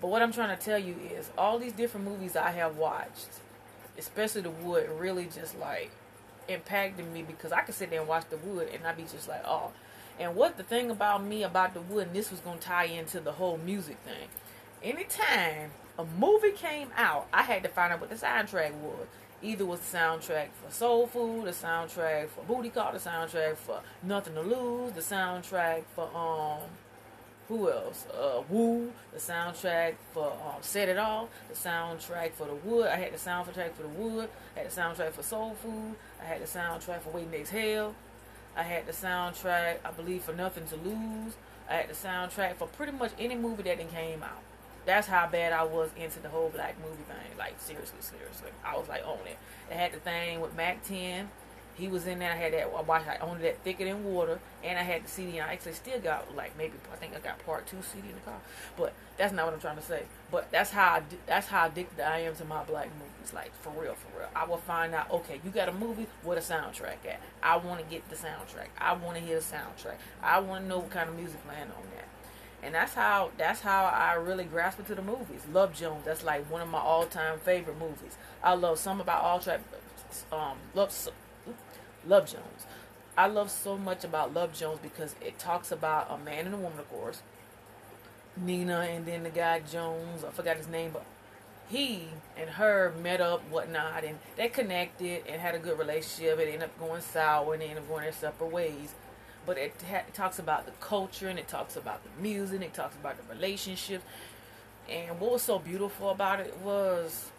But 0.00 0.08
what 0.08 0.20
I'm 0.20 0.32
trying 0.32 0.56
to 0.56 0.62
tell 0.62 0.78
you 0.78 0.96
is, 1.16 1.30
all 1.38 1.60
these 1.60 1.72
different 1.72 2.04
movies 2.04 2.34
I 2.34 2.50
have 2.50 2.76
watched, 2.76 3.28
especially 3.96 4.42
The 4.42 4.50
Wood, 4.50 4.90
really 4.98 5.28
just 5.32 5.56
like 5.56 5.92
impacted 6.48 7.12
me 7.12 7.22
because 7.22 7.52
I 7.52 7.60
could 7.60 7.76
sit 7.76 7.90
there 7.90 8.00
and 8.00 8.08
watch 8.08 8.24
The 8.28 8.38
Wood 8.38 8.70
and 8.72 8.84
I'd 8.84 8.96
be 8.96 9.02
just 9.02 9.28
like, 9.28 9.42
oh 9.44 9.70
and 10.18 10.34
what 10.34 10.56
the 10.56 10.62
thing 10.62 10.90
about 10.90 11.24
me 11.24 11.42
about 11.42 11.74
the 11.74 11.80
wood, 11.80 12.08
and 12.08 12.16
this 12.16 12.30
was 12.30 12.40
gonna 12.40 12.58
tie 12.58 12.84
into 12.84 13.20
the 13.20 13.32
whole 13.32 13.58
music 13.58 13.98
thing. 14.04 14.28
Anytime 14.82 15.70
a 15.98 16.04
movie 16.04 16.52
came 16.52 16.90
out, 16.96 17.26
I 17.32 17.42
had 17.42 17.62
to 17.64 17.68
find 17.68 17.92
out 17.92 18.00
what 18.00 18.10
the 18.10 18.16
soundtrack 18.16 18.72
was. 18.74 19.06
Either 19.40 19.64
was 19.64 19.80
the 19.80 19.96
soundtrack 19.96 20.48
for 20.52 20.70
Soul 20.70 21.06
Food, 21.06 21.46
the 21.46 21.52
soundtrack 21.52 22.28
for 22.28 22.42
Booty 22.42 22.70
Call, 22.70 22.92
the 22.92 22.98
soundtrack 22.98 23.56
for 23.56 23.80
Nothing 24.02 24.34
to 24.34 24.42
Lose, 24.42 24.92
the 24.92 25.00
soundtrack 25.00 25.84
for 25.94 26.10
um 26.16 26.68
who 27.48 27.70
else? 27.70 28.06
Uh, 28.12 28.42
Woo, 28.50 28.92
the 29.10 29.18
soundtrack 29.18 29.94
for 30.12 30.30
um, 30.30 30.60
Set 30.60 30.90
It 30.90 30.98
Off, 30.98 31.28
the 31.48 31.54
soundtrack 31.54 32.32
for 32.32 32.46
The 32.46 32.54
Wood. 32.54 32.88
I 32.88 32.96
had 32.96 33.12
the 33.12 33.16
soundtrack 33.16 33.72
for 33.72 33.82
The 33.84 33.88
Wood. 33.88 34.28
I 34.54 34.60
had 34.60 34.70
the 34.70 34.80
soundtrack 34.80 35.12
for 35.12 35.22
Soul 35.22 35.56
Food. 35.62 35.94
I 36.20 36.26
had 36.26 36.42
the 36.42 36.46
soundtrack 36.46 37.00
for 37.00 37.10
Waiting 37.10 37.30
to 37.30 37.40
Exhale. 37.40 37.94
I 38.58 38.64
had 38.64 38.86
the 38.86 38.92
soundtrack, 38.92 39.76
I 39.84 39.92
believe, 39.92 40.24
for 40.24 40.32
Nothing 40.32 40.66
to 40.66 40.76
Lose. 40.76 41.34
I 41.70 41.74
had 41.74 41.88
the 41.88 41.94
soundtrack 41.94 42.56
for 42.56 42.66
pretty 42.66 42.90
much 42.90 43.12
any 43.16 43.36
movie 43.36 43.62
that 43.62 43.78
then 43.78 43.88
came 43.88 44.20
out. 44.24 44.42
That's 44.84 45.06
how 45.06 45.28
bad 45.28 45.52
I 45.52 45.62
was 45.62 45.90
into 45.96 46.18
the 46.18 46.28
whole 46.28 46.48
black 46.48 46.74
movie 46.80 47.04
thing. 47.04 47.38
Like 47.38 47.54
seriously, 47.60 48.00
seriously, 48.00 48.50
I 48.64 48.76
was 48.76 48.88
like 48.88 49.06
on 49.06 49.18
it. 49.28 49.38
They 49.68 49.76
had 49.76 49.92
the 49.92 50.00
thing 50.00 50.40
with 50.40 50.56
Mack 50.56 50.82
10. 50.82 51.30
He 51.78 51.88
was 51.88 52.06
in 52.06 52.18
there. 52.18 52.32
I 52.32 52.36
had 52.36 52.52
that. 52.52 52.72
I 52.76 52.82
watched. 52.82 53.08
I 53.08 53.18
owned 53.18 53.42
that 53.42 53.62
Thicker 53.62 53.84
Than 53.84 54.04
Water, 54.04 54.40
and 54.64 54.78
I 54.78 54.82
had 54.82 55.04
the 55.04 55.08
CD. 55.08 55.38
And 55.38 55.48
I 55.48 55.52
actually 55.52 55.72
still 55.74 55.98
got 56.00 56.34
like 56.34 56.56
maybe 56.58 56.74
I 56.92 56.96
think 56.96 57.14
I 57.14 57.20
got 57.20 57.44
part 57.46 57.66
two 57.66 57.78
CD 57.82 58.08
in 58.08 58.14
the 58.14 58.20
car. 58.20 58.40
But 58.76 58.92
that's 59.16 59.32
not 59.32 59.46
what 59.46 59.54
I'm 59.54 59.60
trying 59.60 59.76
to 59.76 59.82
say. 59.82 60.02
But 60.30 60.50
that's 60.50 60.70
how 60.70 60.94
I, 60.94 61.02
that's 61.26 61.46
how 61.46 61.66
addicted 61.66 62.00
I 62.04 62.20
am 62.20 62.34
to 62.36 62.44
my 62.44 62.64
black 62.64 62.88
movies. 62.94 63.32
Like 63.32 63.52
for 63.62 63.70
real, 63.70 63.94
for 63.94 64.18
real. 64.18 64.28
I 64.34 64.44
will 64.44 64.58
find 64.58 64.94
out. 64.94 65.10
Okay, 65.10 65.40
you 65.44 65.50
got 65.50 65.68
a 65.68 65.72
movie. 65.72 66.06
with 66.24 66.38
a 66.38 66.52
soundtrack 66.52 67.06
at? 67.06 67.20
I 67.42 67.56
want 67.56 67.80
to 67.80 67.86
get 67.86 68.08
the 68.10 68.16
soundtrack. 68.16 68.68
I 68.78 68.94
want 68.94 69.16
to 69.16 69.22
hear 69.22 69.36
the 69.36 69.44
soundtrack. 69.44 69.96
I 70.22 70.40
want 70.40 70.64
to 70.64 70.68
know 70.68 70.78
what 70.78 70.90
kind 70.90 71.08
of 71.08 71.16
music 71.16 71.42
playing 71.46 71.62
on 71.62 71.82
that. 71.96 72.08
And 72.62 72.74
that's 72.74 72.94
how 72.94 73.30
that's 73.38 73.60
how 73.60 73.84
I 73.84 74.14
really 74.14 74.44
grasp 74.44 74.80
into 74.80 74.94
the 74.94 75.02
movies. 75.02 75.42
Love 75.52 75.74
Jones. 75.74 76.04
That's 76.04 76.24
like 76.24 76.50
one 76.50 76.60
of 76.60 76.68
my 76.68 76.78
all 76.78 77.06
time 77.06 77.38
favorite 77.38 77.78
movies. 77.78 78.16
I 78.42 78.54
love 78.54 78.78
some 78.78 79.00
about 79.00 79.22
all 79.22 79.38
track. 79.38 79.60
Um, 80.32 80.56
love 80.74 80.90
Love 82.08 82.24
Jones. 82.24 82.66
I 83.18 83.26
love 83.26 83.50
so 83.50 83.76
much 83.76 84.02
about 84.02 84.32
Love 84.32 84.54
Jones 84.54 84.78
because 84.82 85.14
it 85.20 85.38
talks 85.38 85.70
about 85.70 86.10
a 86.10 86.16
man 86.16 86.46
and 86.46 86.54
a 86.54 86.58
woman, 86.58 86.78
of 86.78 86.88
course. 86.90 87.20
Nina 88.36 88.80
and 88.80 89.04
then 89.04 89.24
the 89.24 89.30
guy 89.30 89.60
Jones, 89.60 90.24
I 90.24 90.30
forgot 90.30 90.56
his 90.56 90.68
name, 90.68 90.92
but 90.92 91.04
he 91.68 92.08
and 92.36 92.48
her 92.50 92.94
met 93.02 93.20
up, 93.20 93.42
whatnot, 93.50 94.04
and 94.04 94.18
they 94.36 94.48
connected 94.48 95.26
and 95.28 95.40
had 95.40 95.54
a 95.54 95.58
good 95.58 95.78
relationship. 95.78 96.38
It 96.38 96.46
ended 96.46 96.62
up 96.62 96.78
going 96.78 97.02
sour 97.02 97.52
and 97.52 97.60
they 97.60 97.66
ended 97.66 97.84
up 97.84 97.88
going 97.88 98.04
their 98.04 98.12
separate 98.12 98.50
ways. 98.50 98.94
But 99.44 99.58
it, 99.58 99.74
ha- 99.90 100.04
it 100.08 100.14
talks 100.14 100.38
about 100.38 100.64
the 100.64 100.72
culture 100.80 101.28
and 101.28 101.38
it 101.38 101.48
talks 101.48 101.76
about 101.76 102.00
the 102.04 102.22
music, 102.22 102.56
and 102.56 102.64
it 102.64 102.74
talks 102.74 102.96
about 102.96 103.16
the 103.16 103.34
relationships. 103.34 104.04
And 104.88 105.20
what 105.20 105.32
was 105.32 105.42
so 105.42 105.58
beautiful 105.58 106.08
about 106.08 106.40
it 106.40 106.56
was 106.62 107.30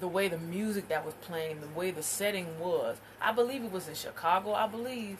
the 0.00 0.08
way 0.08 0.28
the 0.28 0.38
music 0.38 0.88
that 0.88 1.04
was 1.04 1.14
playing, 1.14 1.60
the 1.60 1.78
way 1.78 1.90
the 1.90 2.02
setting 2.02 2.58
was. 2.58 2.96
I 3.20 3.32
believe 3.32 3.64
it 3.64 3.72
was 3.72 3.88
in 3.88 3.94
Chicago, 3.94 4.52
I 4.52 4.66
believe. 4.66 5.18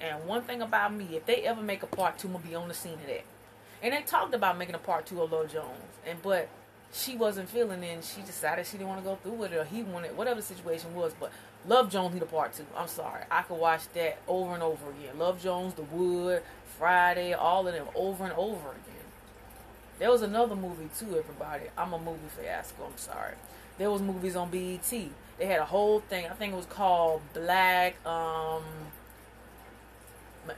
And 0.00 0.24
one 0.24 0.42
thing 0.42 0.62
about 0.62 0.94
me, 0.94 1.08
if 1.12 1.26
they 1.26 1.42
ever 1.42 1.62
make 1.62 1.82
a 1.82 1.86
part 1.86 2.18
two, 2.18 2.28
I'm 2.28 2.34
gonna 2.34 2.46
be 2.46 2.54
on 2.54 2.68
the 2.68 2.74
scene 2.74 2.94
of 2.94 3.06
that. 3.06 3.24
And 3.82 3.92
they 3.92 4.02
talked 4.02 4.34
about 4.34 4.58
making 4.58 4.74
a 4.74 4.78
part 4.78 5.06
two 5.06 5.20
of 5.22 5.32
Love 5.32 5.52
Jones, 5.52 5.92
and 6.06 6.20
but 6.22 6.48
she 6.92 7.16
wasn't 7.16 7.48
feeling 7.48 7.82
it. 7.82 7.94
and 7.94 8.04
she 8.04 8.22
decided 8.22 8.66
she 8.66 8.72
didn't 8.78 8.88
want 8.88 9.00
to 9.02 9.08
go 9.08 9.16
through 9.22 9.32
with 9.32 9.52
it, 9.52 9.56
or 9.56 9.64
he 9.64 9.82
wanted 9.82 10.16
whatever 10.16 10.40
the 10.40 10.46
situation 10.46 10.94
was. 10.94 11.12
But 11.18 11.32
Love 11.66 11.90
Jones 11.90 12.14
need 12.14 12.22
a 12.22 12.26
part 12.26 12.54
two. 12.54 12.66
I'm 12.76 12.88
sorry, 12.88 13.24
I 13.30 13.42
could 13.42 13.58
watch 13.58 13.88
that 13.94 14.18
over 14.26 14.54
and 14.54 14.62
over 14.62 14.90
again. 14.90 15.18
Love 15.18 15.42
Jones, 15.42 15.74
The 15.74 15.82
Wood, 15.82 16.42
Friday, 16.78 17.34
all 17.34 17.66
of 17.66 17.74
them 17.74 17.86
over 17.94 18.24
and 18.24 18.32
over 18.34 18.70
again. 18.70 18.84
There 19.98 20.10
was 20.10 20.22
another 20.22 20.54
movie 20.54 20.88
too, 20.96 21.16
everybody. 21.18 21.64
I'm 21.76 21.92
a 21.92 21.98
movie 21.98 22.20
fiasco. 22.36 22.84
I'm 22.86 22.96
sorry 22.96 23.34
there 23.78 23.90
was 23.90 24.02
movies 24.02 24.36
on 24.36 24.50
BET. 24.50 24.92
They 25.38 25.46
had 25.46 25.60
a 25.60 25.64
whole 25.64 26.00
thing. 26.00 26.26
I 26.26 26.34
think 26.34 26.52
it 26.52 26.56
was 26.56 26.66
called 26.66 27.22
Black. 27.32 28.04
Um, 28.04 28.62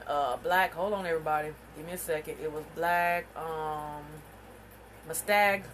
uh, 0.07 0.37
Black. 0.39 0.73
Hold 0.73 0.95
on, 0.95 1.07
everybody. 1.07 1.51
Give 1.77 1.87
me 1.87 1.93
a 1.93 1.99
second. 1.99 2.37
It 2.43 2.51
was 2.51 2.65
Black. 2.75 3.27
Um, 3.37 4.03
Mustang. 5.07 5.65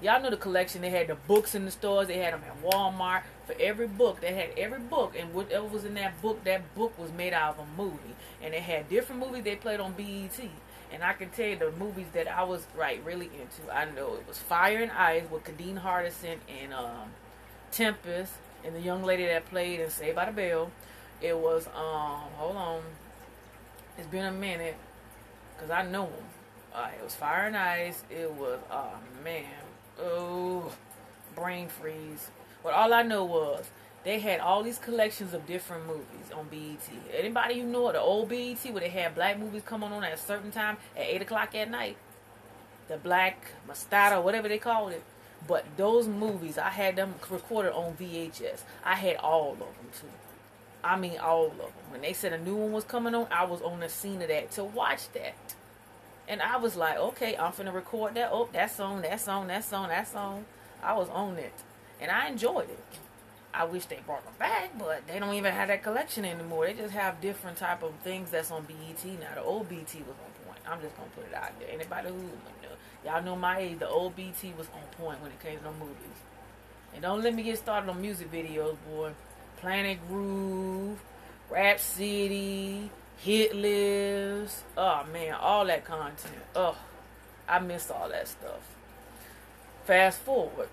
Y'all 0.00 0.22
know 0.22 0.30
the 0.30 0.36
collection. 0.36 0.82
They 0.82 0.90
had 0.90 1.08
the 1.08 1.14
books 1.14 1.54
in 1.54 1.64
the 1.64 1.70
stores. 1.70 2.08
They 2.08 2.18
had 2.18 2.32
them 2.34 2.42
at 2.46 2.62
Walmart. 2.64 3.22
For 3.46 3.54
every 3.58 3.88
book, 3.88 4.20
they 4.20 4.34
had 4.34 4.50
every 4.56 4.78
book, 4.78 5.14
and 5.18 5.32
whatever 5.32 5.66
was 5.66 5.84
in 5.84 5.94
that 5.94 6.20
book, 6.20 6.44
that 6.44 6.74
book 6.74 6.96
was 6.98 7.10
made 7.12 7.32
out 7.32 7.58
of 7.58 7.66
a 7.66 7.82
movie. 7.82 8.14
And 8.42 8.54
they 8.54 8.60
had 8.60 8.88
different 8.88 9.20
movies 9.20 9.42
they 9.44 9.56
played 9.56 9.80
on 9.80 9.92
BET. 9.92 10.38
And 10.92 11.04
I 11.04 11.12
can 11.12 11.30
tell 11.30 11.46
you 11.46 11.56
the 11.56 11.70
movies 11.72 12.06
that 12.14 12.28
I 12.28 12.44
was 12.44 12.66
right 12.76 13.00
really 13.04 13.26
into. 13.26 13.72
I 13.72 13.84
know 13.90 14.14
it 14.14 14.26
was 14.26 14.38
Fire 14.38 14.78
and 14.78 14.90
Ice 14.90 15.24
with 15.30 15.44
Kadeem 15.44 15.80
Hardison 15.82 16.38
and 16.62 16.72
um, 16.72 17.10
Tempest 17.70 18.32
and 18.64 18.74
the 18.74 18.80
young 18.80 19.04
lady 19.04 19.26
that 19.26 19.46
played 19.46 19.80
in 19.80 19.90
Saved 19.90 20.16
by 20.16 20.26
the 20.26 20.32
Bell. 20.32 20.70
It 21.20 21.36
was 21.36 21.66
um 21.68 22.30
hold 22.36 22.56
on, 22.56 22.82
it's 23.96 24.06
been 24.06 24.24
a 24.24 24.32
minute 24.32 24.76
because 25.54 25.70
I 25.70 25.82
know 25.82 26.06
them. 26.06 26.24
Uh, 26.74 26.88
it 26.98 27.02
was 27.02 27.14
Fire 27.14 27.46
and 27.46 27.56
Ice. 27.56 28.02
It 28.10 28.32
was 28.32 28.58
oh 28.70 28.94
man, 29.24 29.44
oh 30.00 30.72
brain 31.34 31.68
freeze. 31.68 32.30
But 32.62 32.72
all 32.72 32.92
I 32.92 33.02
know 33.02 33.24
was 33.24 33.64
they 34.08 34.18
had 34.18 34.40
all 34.40 34.62
these 34.62 34.78
collections 34.78 35.34
of 35.34 35.46
different 35.46 35.86
movies 35.86 36.32
on 36.34 36.46
BET. 36.48 36.80
Anybody 37.12 37.56
you 37.56 37.64
know 37.64 37.92
the 37.92 38.00
old 38.00 38.30
BET 38.30 38.56
where 38.72 38.80
they 38.80 38.88
had 38.88 39.14
black 39.14 39.38
movies 39.38 39.60
coming 39.66 39.92
on 39.92 40.02
at 40.02 40.14
a 40.14 40.16
certain 40.16 40.50
time 40.50 40.78
at 40.96 41.02
eight 41.02 41.20
o'clock 41.20 41.54
at 41.54 41.70
night, 41.70 41.98
the 42.88 42.96
black 42.96 43.52
Mastata, 43.68 44.22
whatever 44.22 44.48
they 44.48 44.56
called 44.56 44.92
it. 44.92 45.04
But 45.46 45.66
those 45.76 46.08
movies, 46.08 46.56
I 46.56 46.70
had 46.70 46.96
them 46.96 47.16
recorded 47.28 47.72
on 47.72 47.98
VHS. 47.98 48.62
I 48.82 48.94
had 48.94 49.16
all 49.16 49.52
of 49.52 49.58
them 49.58 49.68
too. 49.92 50.06
I 50.82 50.96
mean, 50.96 51.18
all 51.18 51.48
of 51.48 51.58
them. 51.58 51.70
When 51.90 52.00
they 52.00 52.14
said 52.14 52.32
a 52.32 52.38
new 52.38 52.56
one 52.56 52.72
was 52.72 52.84
coming 52.84 53.14
on, 53.14 53.26
I 53.30 53.44
was 53.44 53.60
on 53.60 53.80
the 53.80 53.90
scene 53.90 54.22
of 54.22 54.28
that 54.28 54.50
to 54.52 54.64
watch 54.64 55.12
that. 55.12 55.34
And 56.26 56.40
I 56.40 56.56
was 56.56 56.76
like, 56.76 56.96
okay, 56.96 57.36
I'm 57.36 57.52
finna 57.52 57.74
record 57.74 58.14
that. 58.14 58.30
Oh, 58.32 58.48
that 58.54 58.70
song, 58.74 59.02
that 59.02 59.20
song, 59.20 59.48
that 59.48 59.64
song, 59.64 59.88
that 59.88 60.08
song. 60.08 60.46
I 60.82 60.94
was 60.94 61.10
on 61.10 61.36
it. 61.36 61.52
And 62.00 62.10
I 62.10 62.28
enjoyed 62.28 62.70
it. 62.70 62.98
I 63.52 63.64
wish 63.64 63.86
they 63.86 63.98
brought 64.04 64.24
them 64.24 64.34
back, 64.38 64.78
but 64.78 65.06
they 65.06 65.18
don't 65.18 65.34
even 65.34 65.52
have 65.52 65.68
that 65.68 65.82
collection 65.82 66.24
anymore. 66.24 66.66
They 66.66 66.74
just 66.74 66.92
have 66.94 67.20
different 67.20 67.56
type 67.56 67.82
of 67.82 67.94
things 68.04 68.30
that's 68.30 68.50
on 68.50 68.64
BET 68.64 69.04
now. 69.20 69.34
The 69.34 69.42
old 69.42 69.68
BET 69.68 69.92
was 69.94 69.94
on 69.94 70.44
point. 70.46 70.60
I'm 70.66 70.80
just 70.80 70.96
gonna 70.96 71.08
put 71.16 71.26
it 71.26 71.34
out 71.34 71.58
there. 71.58 71.68
Anybody 71.70 72.08
who 72.08 72.30
y'all 73.04 73.22
know 73.22 73.36
my 73.36 73.58
age, 73.58 73.78
the 73.78 73.88
old 73.88 74.14
BET 74.16 74.42
was 74.56 74.66
on 74.74 74.82
point 74.96 75.20
when 75.22 75.30
it 75.30 75.40
came 75.40 75.58
to 75.60 75.72
movies. 75.72 76.18
And 76.92 77.02
don't 77.02 77.22
let 77.22 77.34
me 77.34 77.42
get 77.42 77.58
started 77.58 77.88
on 77.90 78.00
music 78.00 78.30
videos, 78.30 78.76
boy. 78.90 79.12
Planet 79.60 79.98
Groove, 80.08 80.98
Rap 81.50 81.80
City, 81.80 82.90
Hit 83.16 83.56
List. 83.56 84.62
Oh 84.76 85.04
man, 85.12 85.34
all 85.34 85.66
that 85.66 85.84
content. 85.84 86.34
Oh, 86.54 86.76
I 87.48 87.58
miss 87.58 87.90
all 87.90 88.08
that 88.10 88.28
stuff. 88.28 88.60
Fast 89.84 90.20
forward 90.20 90.68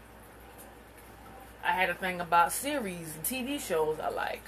I 1.65 1.71
had 1.71 1.89
a 1.89 1.93
thing 1.95 2.21
about 2.21 2.51
series 2.51 3.15
and 3.15 3.23
TV 3.23 3.59
shows 3.59 3.99
I 3.99 4.09
like. 4.09 4.43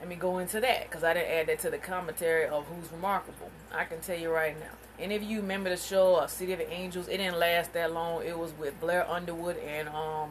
Let 0.00 0.08
me 0.08 0.16
go 0.16 0.38
into 0.38 0.60
that 0.60 0.84
because 0.88 1.04
I 1.04 1.14
didn't 1.14 1.30
add 1.30 1.46
that 1.48 1.58
to 1.60 1.70
the 1.70 1.78
commentary 1.78 2.46
of 2.46 2.66
Who's 2.66 2.90
Remarkable. 2.90 3.50
I 3.72 3.84
can 3.84 4.00
tell 4.00 4.18
you 4.18 4.30
right 4.30 4.58
now. 4.58 4.70
Any 4.98 5.14
of 5.16 5.22
you 5.22 5.40
remember 5.40 5.70
the 5.70 5.76
show 5.76 6.16
uh, 6.16 6.26
City 6.26 6.52
of 6.52 6.58
the 6.58 6.70
Angels? 6.72 7.08
It 7.08 7.18
didn't 7.18 7.38
last 7.38 7.72
that 7.74 7.92
long. 7.92 8.24
It 8.24 8.38
was 8.38 8.52
with 8.58 8.78
Blair 8.80 9.08
Underwood 9.10 9.56
and 9.58 9.88
um, 9.88 10.30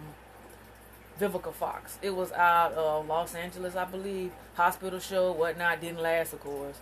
Vivica 1.20 1.54
Fox. 1.54 1.98
It 2.02 2.16
was 2.16 2.32
out 2.32 2.74
of 2.74 3.08
Los 3.08 3.36
Angeles, 3.36 3.76
I 3.76 3.86
believe. 3.86 4.32
Hospital 4.56 5.00
show, 5.00 5.32
whatnot. 5.32 5.82
Didn't 5.82 6.02
last, 6.02 6.34
of 6.34 6.40
course. 6.40 6.78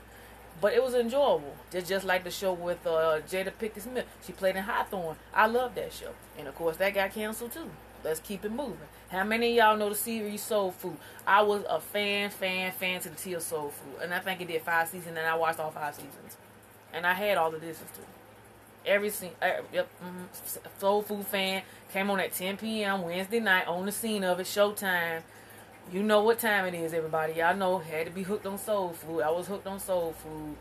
but 0.62 0.74
it 0.74 0.84
was 0.84 0.94
enjoyable. 0.94 1.56
Just 1.72 1.88
just 1.88 2.06
like 2.06 2.24
the 2.24 2.32
show 2.32 2.54
with 2.54 2.86
uh, 2.86 3.20
Jada 3.30 3.52
Pinkett 3.60 3.82
Smith. 3.82 4.06
She 4.26 4.32
played 4.34 4.56
in 4.56 4.64
Hawthorne. 4.64 5.18
I 5.34 5.48
love 5.48 5.76
that 5.76 5.92
show, 5.94 6.12
and 6.38 6.48
of 6.48 6.56
course 6.56 6.78
that 6.78 6.94
got 6.94 7.14
canceled 7.14 7.52
too. 7.54 7.70
Let's 8.04 8.20
keep 8.20 8.44
it 8.44 8.52
moving. 8.52 8.78
How 9.10 9.24
many 9.24 9.52
of 9.52 9.56
y'all 9.66 9.78
know 9.78 9.90
the 9.90 9.96
series 9.96 10.42
Soul 10.42 10.72
Food? 10.72 10.98
I 11.28 11.42
was 11.44 11.64
a 11.70 11.80
fan, 11.80 12.30
fan, 12.30 12.72
fan 12.72 13.02
to 13.02 13.10
the 13.10 13.16
Tia 13.16 13.40
Soul 13.40 13.70
Food, 13.70 14.04
and 14.04 14.14
I 14.14 14.20
think 14.20 14.42
it 14.42 14.48
did 14.48 14.62
five 14.64 14.88
seasons, 14.88 15.18
and 15.18 15.28
I 15.28 15.36
watched 15.36 15.60
all 15.60 15.72
five 15.72 15.94
seasons, 15.94 16.38
and 16.94 17.06
I 17.06 17.14
had 17.14 17.38
all 17.38 17.52
the 17.52 17.60
discs 17.60 17.84
too. 17.96 18.04
Every 18.86 19.12
scene, 19.12 19.32
uh, 19.42 19.62
yep, 19.72 19.88
mm-hmm. 20.04 20.80
Soul 20.80 21.04
Food 21.04 21.28
fan 21.28 21.62
came 21.94 22.10
on 22.10 22.20
at 22.20 22.34
10 22.34 22.58
p.m. 22.58 23.04
Wednesday 23.04 23.40
night 23.40 23.68
on 23.68 23.86
the 23.86 23.92
scene 23.92 24.24
of 24.24 24.40
it, 24.40 24.48
Showtime. 24.48 25.22
You 25.92 26.02
know 26.02 26.24
what 26.24 26.40
time 26.40 26.66
it 26.66 26.74
is, 26.74 26.94
everybody. 26.94 27.34
Y'all 27.34 27.56
know 27.56 27.78
had 27.80 28.08
to 28.08 28.12
be 28.12 28.24
hooked 28.24 28.46
on 28.46 28.58
soul 28.58 28.90
food. 28.90 29.22
I 29.22 29.30
was 29.30 29.48
hooked 29.48 29.68
on 29.68 29.80
soul 29.80 30.14
food. 30.14 30.56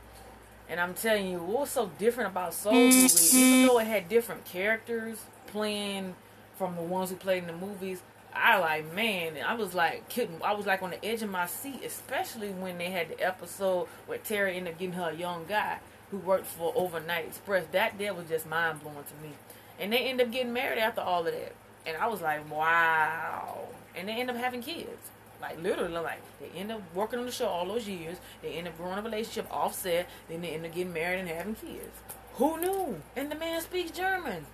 And 0.68 0.80
I'm 0.80 0.94
telling 0.94 1.28
you, 1.28 1.38
what 1.38 1.60
was 1.60 1.70
so 1.70 1.90
different 1.98 2.30
about 2.30 2.52
soul 2.52 2.72
food, 2.72 3.34
even 3.34 3.66
though 3.66 3.78
it 3.78 3.86
had 3.86 4.08
different 4.08 4.44
characters 4.44 5.18
playing 5.46 6.14
from 6.60 6.76
the 6.76 6.82
ones 6.82 7.08
who 7.08 7.16
played 7.16 7.42
in 7.42 7.46
the 7.46 7.54
movies, 7.54 8.02
I 8.34 8.58
like 8.58 8.92
man, 8.94 9.38
I 9.42 9.54
was 9.54 9.72
like 9.72 10.10
kidding. 10.10 10.38
I 10.44 10.52
was 10.52 10.66
like 10.66 10.82
on 10.82 10.90
the 10.90 11.02
edge 11.02 11.22
of 11.22 11.30
my 11.30 11.46
seat, 11.46 11.80
especially 11.82 12.50
when 12.50 12.76
they 12.76 12.90
had 12.90 13.08
the 13.08 13.18
episode 13.18 13.88
where 14.04 14.18
Terry 14.18 14.58
ended 14.58 14.74
up 14.74 14.78
getting 14.78 14.92
her 14.92 15.08
a 15.08 15.16
young 15.16 15.46
guy 15.48 15.78
who 16.10 16.18
worked 16.18 16.44
for 16.44 16.70
Overnight 16.76 17.28
Express. 17.28 17.64
That 17.72 17.96
there 17.96 18.12
was 18.12 18.28
just 18.28 18.46
mind 18.46 18.82
blowing 18.82 18.98
to 18.98 19.26
me. 19.26 19.32
And 19.78 19.90
they 19.90 20.00
end 20.00 20.20
up 20.20 20.30
getting 20.30 20.52
married 20.52 20.78
after 20.78 21.00
all 21.00 21.26
of 21.26 21.32
that. 21.32 21.54
And 21.86 21.96
I 21.96 22.08
was 22.08 22.20
like, 22.20 22.48
wow. 22.52 23.68
And 23.96 24.06
they 24.06 24.12
end 24.12 24.28
up 24.28 24.36
having 24.36 24.60
kids. 24.60 25.10
Like 25.40 25.62
literally, 25.62 25.94
like 25.94 26.20
they 26.40 26.58
end 26.58 26.72
up 26.72 26.82
working 26.94 27.20
on 27.20 27.24
the 27.24 27.32
show 27.32 27.46
all 27.46 27.64
those 27.64 27.88
years. 27.88 28.18
They 28.42 28.52
end 28.52 28.68
up 28.68 28.76
growing 28.76 28.98
a 28.98 29.02
relationship 29.02 29.46
offset. 29.50 30.10
Then 30.28 30.42
they 30.42 30.50
end 30.50 30.66
up 30.66 30.74
getting 30.74 30.92
married 30.92 31.20
and 31.20 31.28
having 31.30 31.54
kids. 31.54 31.96
Who 32.34 32.60
knew? 32.60 33.00
And 33.16 33.32
the 33.32 33.36
man 33.36 33.62
speaks 33.62 33.92
German. 33.92 34.44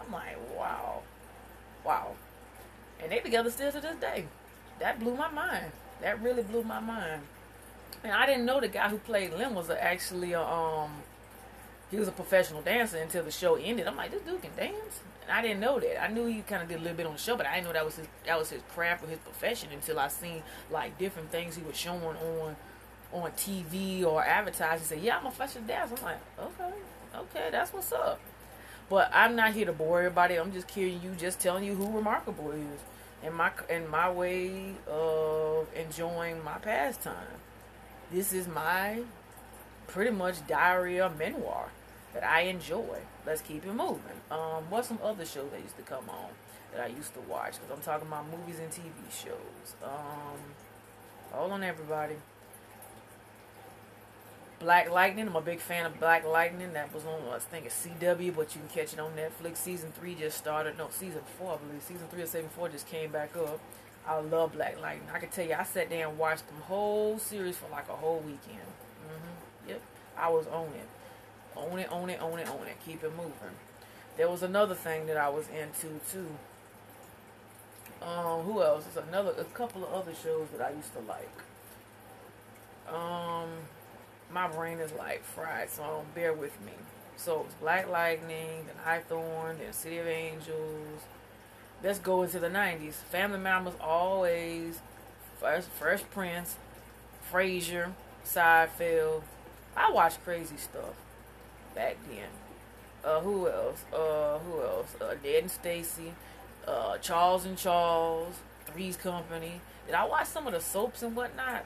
I'm 0.00 0.10
like, 0.10 0.38
wow, 0.58 1.02
wow. 1.84 2.12
And 3.02 3.10
they 3.10 3.20
together 3.20 3.50
still 3.50 3.72
to 3.72 3.80
this 3.80 3.96
day. 3.96 4.26
That 4.78 5.00
blew 5.00 5.16
my 5.16 5.30
mind. 5.30 5.72
That 6.00 6.20
really 6.22 6.42
blew 6.42 6.62
my 6.62 6.80
mind. 6.80 7.22
And 8.04 8.12
I 8.12 8.26
didn't 8.26 8.44
know 8.44 8.60
the 8.60 8.68
guy 8.68 8.88
who 8.88 8.98
played 8.98 9.32
Lem 9.32 9.54
was 9.54 9.70
actually 9.70 10.32
a 10.32 10.42
um 10.42 10.90
he 11.90 11.98
was 11.98 12.08
a 12.08 12.12
professional 12.12 12.62
dancer 12.62 12.96
until 12.96 13.22
the 13.22 13.30
show 13.30 13.54
ended. 13.54 13.86
I'm 13.86 13.96
like, 13.96 14.10
this 14.10 14.22
dude 14.22 14.40
can 14.40 14.50
dance. 14.56 15.00
And 15.22 15.30
I 15.30 15.42
didn't 15.42 15.60
know 15.60 15.78
that. 15.78 16.02
I 16.02 16.08
knew 16.08 16.24
he 16.26 16.40
kind 16.40 16.62
of 16.62 16.68
did 16.68 16.78
a 16.78 16.80
little 16.80 16.96
bit 16.96 17.06
on 17.06 17.12
the 17.12 17.18
show, 17.18 17.36
but 17.36 17.46
I 17.46 17.56
didn't 17.56 17.66
know 17.66 17.74
that 17.74 17.84
was 17.84 17.96
his 17.96 18.08
that 18.26 18.38
was 18.38 18.50
his 18.50 18.62
craft 18.74 19.04
or 19.04 19.08
his 19.08 19.18
profession 19.18 19.68
until 19.72 19.98
I 19.98 20.08
seen 20.08 20.42
like 20.70 20.98
different 20.98 21.30
things 21.30 21.54
he 21.54 21.62
was 21.62 21.76
showing 21.76 22.02
on 22.02 22.56
on 23.12 23.30
TV 23.32 24.04
or 24.04 24.24
advertising. 24.24 24.86
Said, 24.86 25.00
"Yeah, 25.00 25.18
I'm 25.18 25.26
a 25.26 25.30
professional 25.30 25.64
dancer." 25.64 25.94
I'm 25.98 26.02
like, 26.02 26.20
"Okay, 26.38 26.72
okay, 27.14 27.48
that's 27.52 27.72
what's 27.72 27.92
up." 27.92 28.18
But 28.88 29.10
I'm 29.12 29.36
not 29.36 29.54
here 29.54 29.66
to 29.66 29.72
bore 29.72 30.00
everybody. 30.00 30.36
I'm 30.36 30.52
just 30.52 30.68
kidding 30.68 31.00
you, 31.02 31.12
just 31.16 31.40
telling 31.40 31.64
you 31.64 31.74
who 31.74 31.96
remarkable 31.96 32.50
is, 32.52 32.80
and 33.22 33.34
my 33.34 33.50
and 33.70 33.88
my 33.88 34.10
way 34.10 34.74
of 34.86 35.66
enjoying 35.74 36.42
my 36.44 36.58
pastime. 36.58 37.14
This 38.10 38.32
is 38.32 38.46
my 38.46 39.02
pretty 39.86 40.10
much 40.10 40.46
diary 40.46 41.00
or 41.00 41.10
memoir 41.10 41.70
that 42.12 42.24
I 42.24 42.42
enjoy. 42.42 42.98
Let's 43.26 43.40
keep 43.40 43.64
it 43.64 43.72
moving. 43.72 44.20
Um, 44.30 44.64
what's 44.68 44.88
some 44.88 44.98
other 45.02 45.24
shows 45.24 45.50
that 45.52 45.60
used 45.60 45.76
to 45.76 45.82
come 45.82 46.08
on 46.10 46.30
that 46.72 46.82
I 46.82 46.88
used 46.88 47.14
to 47.14 47.20
watch? 47.20 47.54
Because 47.54 47.70
I'm 47.70 47.82
talking 47.82 48.08
about 48.08 48.26
movies 48.30 48.58
and 48.58 48.70
TV 48.70 48.92
shows. 49.10 49.74
Um, 49.82 50.38
hold 51.32 51.52
on, 51.52 51.62
everybody. 51.62 52.16
Black 54.62 54.90
Lightning. 54.90 55.26
I'm 55.26 55.34
a 55.34 55.40
big 55.40 55.58
fan 55.58 55.86
of 55.86 55.98
Black 55.98 56.24
Lightning. 56.24 56.72
That 56.72 56.94
was 56.94 57.04
on, 57.04 57.20
I 57.34 57.38
think, 57.40 57.66
it's 57.66 57.84
CW, 57.84 58.34
but 58.34 58.54
you 58.54 58.60
can 58.60 58.68
catch 58.72 58.92
it 58.92 59.00
on 59.00 59.10
Netflix. 59.12 59.56
Season 59.56 59.92
three 59.98 60.14
just 60.14 60.38
started. 60.38 60.78
No, 60.78 60.86
season 60.90 61.20
four, 61.36 61.54
I 61.54 61.56
believe. 61.56 61.82
Season 61.82 62.06
three 62.08 62.22
or 62.22 62.26
season 62.26 62.48
four 62.48 62.68
just 62.68 62.86
came 62.86 63.10
back 63.10 63.36
up. 63.36 63.58
I 64.06 64.20
love 64.20 64.52
Black 64.52 64.80
Lightning. 64.80 65.08
I 65.12 65.18
can 65.18 65.30
tell 65.30 65.44
you, 65.44 65.54
I 65.54 65.64
sat 65.64 65.90
there 65.90 66.08
and 66.08 66.16
watched 66.16 66.46
the 66.46 66.62
whole 66.64 67.18
series 67.18 67.56
for 67.56 67.68
like 67.70 67.88
a 67.88 67.92
whole 67.92 68.20
weekend. 68.20 68.68
Mm-hmm. 69.08 69.70
Yep, 69.70 69.82
I 70.16 70.28
was 70.28 70.46
on 70.46 70.68
it. 70.68 70.88
On 71.56 71.78
it, 71.78 71.90
on 71.90 72.08
it, 72.08 72.20
on 72.20 72.38
it, 72.38 72.48
own 72.48 72.66
it. 72.68 72.76
Keep 72.86 73.02
it 73.02 73.10
moving. 73.16 73.56
There 74.16 74.30
was 74.30 74.44
another 74.44 74.76
thing 74.76 75.06
that 75.06 75.16
I 75.16 75.28
was 75.28 75.46
into 75.48 76.00
too. 76.10 76.28
Um, 78.00 78.42
who 78.42 78.62
else? 78.62 78.84
There's 78.84 79.06
another, 79.08 79.32
a 79.38 79.44
couple 79.44 79.84
of 79.84 79.92
other 79.92 80.12
shows 80.14 80.48
that 80.56 80.64
I 80.64 80.70
used 80.70 80.92
to 80.94 81.00
like. 81.00 81.28
Um, 82.88 83.48
my 84.32 84.48
brain 84.48 84.78
is 84.78 84.92
like 84.92 85.22
fried, 85.24 85.70
so 85.70 86.04
bear 86.14 86.32
with 86.32 86.58
me. 86.64 86.72
So 87.16 87.44
it's 87.46 87.54
Black 87.54 87.88
Lightning, 87.88 88.66
then 88.66 88.76
Hawthorne, 88.84 89.58
then 89.58 89.72
City 89.72 89.98
of 89.98 90.06
Angels. 90.06 91.02
Let's 91.82 91.98
go 91.98 92.22
into 92.22 92.38
the 92.38 92.48
90s. 92.48 92.94
Family 92.94 93.38
Man 93.38 93.64
was 93.64 93.74
always, 93.80 94.80
Fresh, 95.38 95.64
Fresh 95.64 96.02
Prince, 96.10 96.56
Frasier, 97.30 97.92
Seinfeld. 98.24 99.22
I 99.76 99.90
watched 99.90 100.22
crazy 100.24 100.56
stuff 100.56 100.94
back 101.74 101.96
then. 102.08 102.28
Uh, 103.04 103.20
who 103.20 103.48
else? 103.48 103.84
Uh, 103.92 104.38
who 104.38 104.62
else? 104.62 104.94
Uh, 105.00 105.14
Ned 105.24 105.42
and 105.42 105.50
Stacey, 105.50 106.14
uh, 106.66 106.98
Charles 106.98 107.44
and 107.44 107.58
Charles, 107.58 108.36
Three's 108.66 108.96
Company. 108.96 109.60
Did 109.86 109.96
I 109.96 110.04
watch 110.04 110.28
some 110.28 110.46
of 110.46 110.52
the 110.52 110.60
soaps 110.60 111.02
and 111.02 111.16
whatnot? 111.16 111.64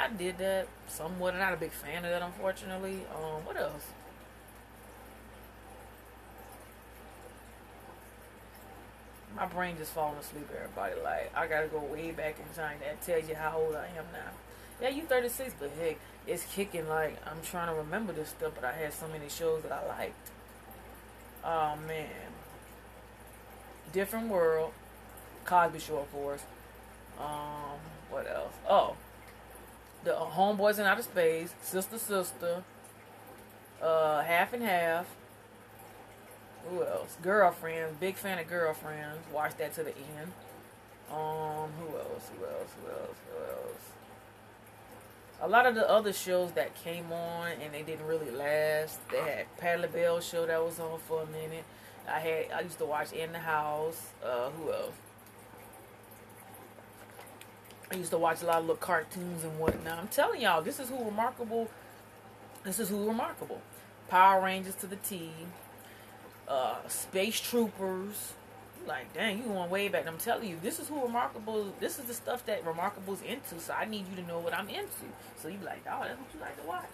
I 0.00 0.08
did 0.08 0.38
that 0.38 0.66
somewhat. 0.88 1.34
I'm 1.34 1.40
not 1.40 1.52
a 1.52 1.58
big 1.58 1.72
fan 1.72 2.04
of 2.04 2.10
that, 2.10 2.22
unfortunately. 2.22 3.00
Um, 3.14 3.44
what 3.44 3.56
else? 3.58 3.84
My 9.36 9.44
brain 9.44 9.76
just 9.76 9.92
falling 9.92 10.16
asleep, 10.18 10.48
everybody. 10.54 10.94
Like, 11.02 11.30
I 11.36 11.46
gotta 11.46 11.68
go 11.68 11.80
way 11.80 12.12
back 12.12 12.36
in 12.38 12.54
time. 12.56 12.78
That 12.80 13.02
tells 13.02 13.28
you 13.28 13.34
how 13.34 13.58
old 13.58 13.76
I 13.76 13.88
am 13.88 14.06
now. 14.12 14.30
Yeah, 14.80 14.88
you 14.88 15.02
36, 15.02 15.54
but 15.60 15.70
heck, 15.78 15.98
it's 16.26 16.44
kicking 16.44 16.88
like 16.88 17.18
I'm 17.26 17.42
trying 17.42 17.68
to 17.68 17.74
remember 17.74 18.14
this 18.14 18.30
stuff, 18.30 18.52
but 18.54 18.64
I 18.64 18.72
had 18.72 18.94
so 18.94 19.06
many 19.06 19.28
shows 19.28 19.62
that 19.64 19.72
I 19.72 19.86
liked. 19.86 20.30
Oh 21.44 21.76
man. 21.86 22.08
Different 23.92 24.28
World, 24.28 24.72
Cosby 25.44 25.78
Show, 25.78 25.98
of 25.98 26.12
course. 26.12 26.42
Um, 27.18 27.78
what 28.08 28.26
else? 28.26 28.54
Oh, 28.68 28.96
the 30.04 30.12
Homeboys 30.12 30.78
in 30.78 30.86
Outer 30.86 31.02
Space, 31.02 31.54
Sister 31.62 31.98
Sister, 31.98 32.62
uh, 33.82 34.22
Half 34.22 34.52
and 34.52 34.62
Half. 34.62 35.06
Who 36.68 36.84
else? 36.84 37.16
Girlfriends. 37.22 37.96
Big 37.98 38.16
fan 38.16 38.38
of 38.38 38.46
Girlfriends. 38.46 39.18
Watch 39.32 39.56
that 39.56 39.74
to 39.74 39.82
the 39.82 39.96
end. 39.96 40.32
Um, 41.10 41.70
who 41.78 41.96
else? 41.96 42.30
Who 42.36 42.44
else? 42.44 42.70
Who 42.82 42.90
else? 42.90 43.16
Who 43.30 43.42
else? 43.42 43.90
a 45.42 45.48
lot 45.48 45.66
of 45.66 45.74
the 45.74 45.88
other 45.88 46.12
shows 46.12 46.52
that 46.52 46.74
came 46.82 47.10
on 47.12 47.52
and 47.62 47.72
they 47.72 47.82
didn't 47.82 48.06
really 48.06 48.30
last. 48.30 48.98
They 49.10 49.20
had 49.20 49.56
Patti 49.56 49.82
LaBelle 49.82 50.20
show 50.20 50.46
that 50.46 50.62
was 50.62 50.78
on 50.78 50.98
for 51.00 51.22
a 51.22 51.26
minute. 51.26 51.64
I 52.08 52.20
had 52.20 52.46
I 52.54 52.60
used 52.60 52.78
to 52.78 52.84
watch 52.84 53.12
In 53.12 53.32
the 53.32 53.38
House. 53.38 54.08
Uh, 54.24 54.50
who 54.50 54.72
else? 54.72 54.92
I 57.90 57.96
used 57.96 58.10
to 58.10 58.18
watch 58.18 58.42
a 58.42 58.46
lot 58.46 58.58
of 58.58 58.62
little 58.62 58.76
cartoons 58.76 59.44
and 59.44 59.58
whatnot. 59.58 59.98
I'm 59.98 60.08
telling 60.08 60.40
y'all, 60.40 60.62
this 60.62 60.78
is 60.78 60.88
who 60.88 61.04
remarkable. 61.04 61.68
This 62.64 62.78
is 62.78 62.88
who 62.88 63.06
remarkable. 63.06 63.60
Power 64.08 64.42
Rangers 64.44 64.74
to 64.76 64.86
the 64.86 64.96
T. 64.96 65.30
Uh, 66.46 66.76
Space 66.88 67.40
Troopers 67.40 68.34
like, 68.86 69.12
dang, 69.12 69.38
you 69.38 69.44
going 69.44 69.70
way 69.70 69.88
back. 69.88 70.06
I'm 70.06 70.18
telling 70.18 70.48
you, 70.48 70.58
this 70.62 70.78
is 70.78 70.88
who 70.88 71.02
Remarkable, 71.02 71.72
this 71.80 71.98
is 71.98 72.06
the 72.06 72.14
stuff 72.14 72.44
that 72.46 72.66
Remarkable's 72.66 73.22
into. 73.22 73.60
So 73.60 73.72
I 73.72 73.84
need 73.84 74.06
you 74.10 74.16
to 74.22 74.28
know 74.28 74.38
what 74.38 74.54
I'm 74.54 74.68
into. 74.68 74.88
So 75.38 75.48
you 75.48 75.58
be 75.58 75.64
like, 75.64 75.84
oh, 75.90 76.02
that's 76.02 76.18
what 76.18 76.34
you 76.34 76.40
like 76.40 76.60
to 76.60 76.68
watch. 76.68 76.88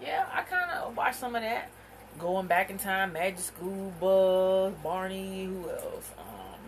Yeah, 0.00 0.26
I 0.32 0.42
kind 0.42 0.70
of 0.70 0.96
watch 0.96 1.16
some 1.16 1.34
of 1.34 1.42
that. 1.42 1.70
Going 2.18 2.46
back 2.46 2.70
in 2.70 2.78
time, 2.78 3.12
Magic 3.12 3.38
School 3.38 3.92
Bus, 4.00 4.74
Barney, 4.82 5.44
who 5.44 5.70
else? 5.70 6.10
Um, 6.18 6.58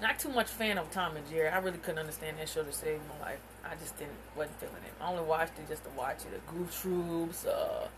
not 0.00 0.18
too 0.18 0.28
much 0.28 0.48
fan 0.48 0.78
of 0.78 0.90
Tom 0.90 1.16
and 1.16 1.28
Jerry. 1.28 1.48
I 1.48 1.58
really 1.58 1.78
couldn't 1.78 1.98
understand 1.98 2.38
that 2.38 2.48
show 2.48 2.62
to 2.62 2.72
save 2.72 3.00
my 3.08 3.26
life. 3.26 3.40
I 3.64 3.74
just 3.76 3.98
didn't 3.98 4.14
wasn't 4.36 4.58
feeling 4.60 4.76
it. 4.76 4.92
I 5.00 5.10
only 5.10 5.24
watched 5.24 5.58
it 5.58 5.68
just 5.68 5.84
to 5.84 5.90
watch 5.90 6.18
it. 6.18 6.32
The 6.32 6.52
Goof 6.52 6.80
Troops, 6.80 7.44
uh, 7.44 7.88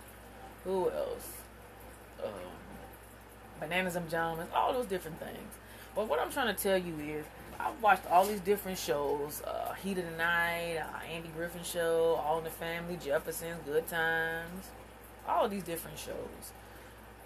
who 0.65 0.91
else? 0.91 1.29
Um, 2.25 2.31
bananas 3.59 3.97
and 3.97 4.07
pajamas, 4.07 4.49
all 4.55 4.73
those 4.73 4.87
different 4.87 5.19
things. 5.21 5.53
But 5.95 6.09
what 6.09 6.21
I'm 6.21 6.31
trying 6.31 6.55
to 6.55 6.63
tell 6.63 6.79
you 6.79 6.95
is, 6.99 7.25
I've 7.59 7.81
watched 7.83 8.07
all 8.11 8.25
these 8.25 8.41
different 8.41 8.79
shows: 8.79 9.43
uh, 9.43 9.75
Heat 9.75 9.99
of 9.99 10.05
the 10.11 10.17
Night, 10.17 10.79
uh, 10.79 11.13
Andy 11.13 11.29
Griffin 11.37 11.63
Show, 11.63 12.21
All 12.25 12.39
in 12.39 12.45
the 12.45 12.51
Family, 12.51 12.99
Jeffersons, 13.03 13.61
Good 13.67 13.87
Times, 13.89 14.71
all 15.29 15.49
these 15.49 15.63
different 15.63 15.99
shows, 15.99 16.53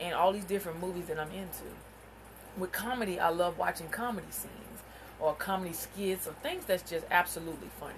and 0.00 0.14
all 0.14 0.32
these 0.32 0.44
different 0.44 0.80
movies 0.80 1.06
that 1.06 1.18
I'm 1.18 1.30
into. 1.30 1.64
With 2.56 2.72
comedy, 2.72 3.18
I 3.18 3.30
love 3.30 3.58
watching 3.58 3.88
comedy 3.88 4.28
scenes 4.30 4.52
or 5.18 5.34
comedy 5.34 5.72
skits 5.72 6.26
or 6.28 6.32
things 6.34 6.64
that's 6.66 6.88
just 6.88 7.04
absolutely 7.10 7.68
funny. 7.80 7.94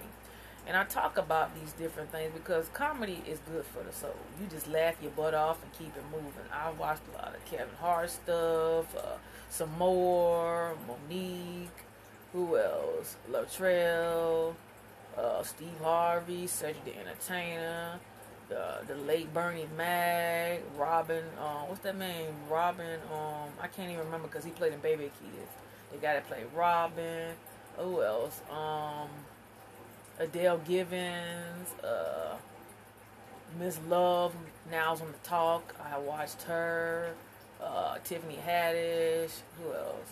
And 0.67 0.75
I 0.75 0.83
talk 0.83 1.17
about 1.17 1.55
these 1.59 1.71
different 1.73 2.11
things 2.11 2.31
because 2.33 2.67
comedy 2.73 3.23
is 3.25 3.39
good 3.51 3.65
for 3.65 3.83
the 3.83 3.93
soul. 3.93 4.15
You 4.39 4.47
just 4.47 4.67
laugh 4.67 4.95
your 5.01 5.11
butt 5.11 5.33
off 5.33 5.63
and 5.63 5.71
keep 5.73 5.95
it 5.95 6.03
moving. 6.11 6.31
I 6.51 6.71
watched 6.71 7.03
a 7.13 7.17
lot 7.17 7.35
of 7.35 7.45
Kevin 7.45 7.73
Hart 7.79 8.09
stuff, 8.09 8.95
uh, 8.97 9.17
some 9.49 9.71
more, 9.77 10.75
Mo'Nique, 10.87 11.67
who 12.33 12.57
else? 12.57 13.15
Latrell, 13.31 14.55
uh, 15.17 15.41
Steve 15.43 15.79
Harvey, 15.81 16.47
Cedric 16.47 16.83
the 16.83 16.97
Entertainer, 16.97 17.99
the 18.49 18.79
the 18.87 18.95
late 18.95 19.33
Bernie 19.33 19.67
Mac, 19.77 20.61
Robin, 20.77 21.23
uh, 21.39 21.61
what's 21.65 21.81
that 21.81 21.97
name? 21.97 22.33
Robin, 22.49 22.99
um, 23.11 23.49
I 23.61 23.67
can't 23.67 23.91
even 23.91 24.05
remember 24.05 24.27
because 24.27 24.45
he 24.45 24.51
played 24.51 24.73
in 24.73 24.79
Baby 24.79 25.03
Kids. 25.03 25.51
They 25.91 25.97
got 25.97 26.13
to 26.13 26.21
play 26.21 26.43
Robin. 26.55 27.33
Who 27.77 28.01
else? 28.01 28.41
Um, 28.49 29.09
Adele 30.19 30.59
Givens, 30.67 31.73
uh, 31.83 32.35
Miss 33.59 33.79
Love, 33.87 34.33
now's 34.71 35.01
on 35.01 35.11
the 35.11 35.27
talk. 35.27 35.75
I 35.91 35.97
watched 35.99 36.43
her. 36.43 37.13
Uh, 37.61 37.97
Tiffany 38.03 38.37
Haddish. 38.45 39.31
Who 39.57 39.73
else? 39.73 40.09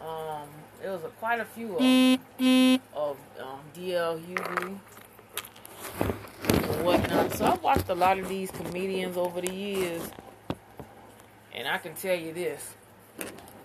Um, 0.00 0.48
it 0.84 0.88
was 0.88 1.04
a, 1.04 1.08
quite 1.08 1.40
a 1.40 1.44
few 1.44 1.74
of, 1.74 1.80
of 2.94 3.16
um, 3.40 3.60
DL 3.74 4.20
Hughley 4.20 4.78
whatnot. 6.86 7.32
So 7.32 7.44
I've 7.46 7.62
watched 7.62 7.88
a 7.88 7.94
lot 7.94 8.18
of 8.18 8.28
these 8.28 8.50
comedians 8.52 9.16
over 9.16 9.40
the 9.40 9.52
years, 9.52 10.08
and 11.52 11.66
I 11.66 11.78
can 11.78 11.94
tell 11.94 12.16
you 12.16 12.32
this: 12.32 12.74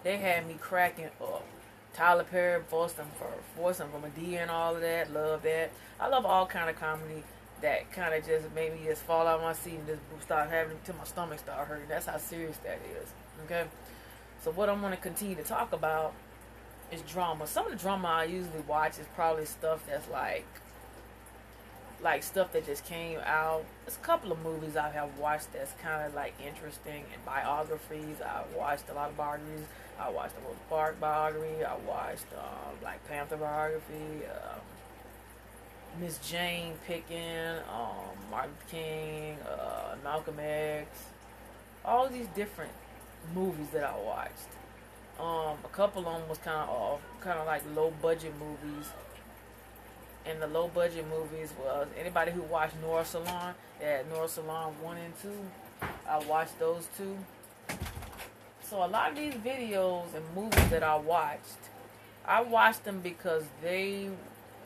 they 0.03 0.17
had 0.17 0.47
me 0.47 0.55
cracking 0.59 1.09
up. 1.21 1.45
Tyler 1.93 2.23
Perry, 2.23 2.61
Boston 2.69 3.05
for 3.17 3.31
Boston 3.61 3.89
from 3.91 4.01
Madea 4.01 4.41
and 4.41 4.49
all 4.49 4.75
of 4.75 4.81
that. 4.81 5.13
Love 5.13 5.43
that. 5.43 5.71
I 5.99 6.07
love 6.07 6.25
all 6.25 6.47
kind 6.47 6.69
of 6.69 6.77
comedy 6.77 7.23
that 7.61 7.91
kind 7.91 8.15
of 8.15 8.25
just 8.25 8.51
made 8.55 8.73
me 8.73 8.79
just 8.85 9.03
fall 9.03 9.27
out 9.27 9.39
of 9.39 9.43
my 9.43 9.53
seat 9.53 9.75
and 9.75 9.87
just 9.87 10.01
start 10.23 10.49
having 10.49 10.77
till 10.83 10.95
my 10.95 11.03
stomach 11.03 11.39
start 11.39 11.67
hurting. 11.67 11.87
That's 11.87 12.07
how 12.07 12.17
serious 12.17 12.57
that 12.63 12.79
is. 13.01 13.09
Okay. 13.45 13.65
So 14.43 14.51
what 14.51 14.69
I'm 14.69 14.81
going 14.81 14.93
to 14.93 14.97
continue 14.97 15.35
to 15.35 15.43
talk 15.43 15.73
about 15.73 16.13
is 16.91 17.01
drama. 17.01 17.45
Some 17.45 17.67
of 17.67 17.71
the 17.71 17.77
drama 17.77 18.07
I 18.07 18.23
usually 18.23 18.61
watch 18.67 18.97
is 18.97 19.05
probably 19.13 19.45
stuff 19.45 19.85
that's 19.87 20.09
like 20.09 20.47
like 22.03 22.23
stuff 22.23 22.51
that 22.53 22.65
just 22.65 22.85
came 22.85 23.19
out. 23.25 23.63
There's 23.85 23.97
a 23.97 23.99
couple 23.99 24.31
of 24.31 24.41
movies 24.43 24.75
I 24.75 24.89
have 24.89 25.17
watched 25.17 25.53
that's 25.53 25.73
kind 25.81 26.05
of 26.05 26.13
like 26.13 26.33
interesting 26.45 27.03
and 27.13 27.25
biographies. 27.25 28.21
I 28.21 28.43
watched 28.57 28.89
a 28.89 28.93
lot 28.93 29.09
of 29.09 29.17
biographies. 29.17 29.65
I 29.99 30.09
watched 30.09 30.35
the 30.35 30.41
Rosa 30.41 30.59
Parks 30.69 30.97
biography. 30.99 31.63
I 31.63 31.75
watched 31.87 32.25
um, 32.37 32.75
Black 32.81 33.07
Panther 33.07 33.37
biography. 33.37 34.25
Um, 34.25 34.59
Miss 35.99 36.17
Jane 36.19 36.73
Pickens, 36.87 37.61
um, 37.69 38.15
Martin 38.29 38.53
King, 38.69 39.35
uh, 39.41 39.95
Malcolm 40.03 40.37
X. 40.39 40.87
All 41.83 42.07
these 42.07 42.27
different 42.27 42.71
movies 43.35 43.67
that 43.73 43.83
I 43.83 43.97
watched. 43.97 44.49
Um, 45.19 45.57
a 45.63 45.69
couple 45.71 46.07
of 46.07 46.19
them 46.19 46.29
was 46.29 46.37
kind 46.39 46.69
of 46.69 46.99
kind 47.19 47.37
of 47.37 47.45
like 47.45 47.61
low 47.75 47.93
budget 48.01 48.33
movies 48.39 48.87
and 50.25 50.41
the 50.41 50.47
low 50.47 50.67
budget 50.67 51.05
movies 51.09 51.53
was 51.59 51.87
anybody 51.97 52.31
who 52.31 52.41
watched 52.43 52.75
Noir 52.81 53.03
Salon, 53.05 53.53
yeah, 53.81 54.01
Noir 54.09 54.27
Salon 54.27 54.73
1 54.81 54.97
and 54.97 55.13
2. 55.21 55.29
I 56.07 56.19
watched 56.25 56.59
those 56.59 56.87
two. 56.97 57.17
So 58.61 58.83
a 58.83 58.87
lot 58.87 59.11
of 59.11 59.17
these 59.17 59.33
videos 59.33 60.13
and 60.15 60.23
movies 60.35 60.69
that 60.69 60.83
I 60.83 60.95
watched, 60.95 61.69
I 62.25 62.41
watched 62.41 62.85
them 62.85 63.01
because 63.01 63.43
they 63.61 64.09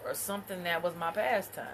were 0.04 0.14
something 0.14 0.64
that 0.64 0.84
was 0.84 0.96
my 0.96 1.12
pastime. 1.12 1.66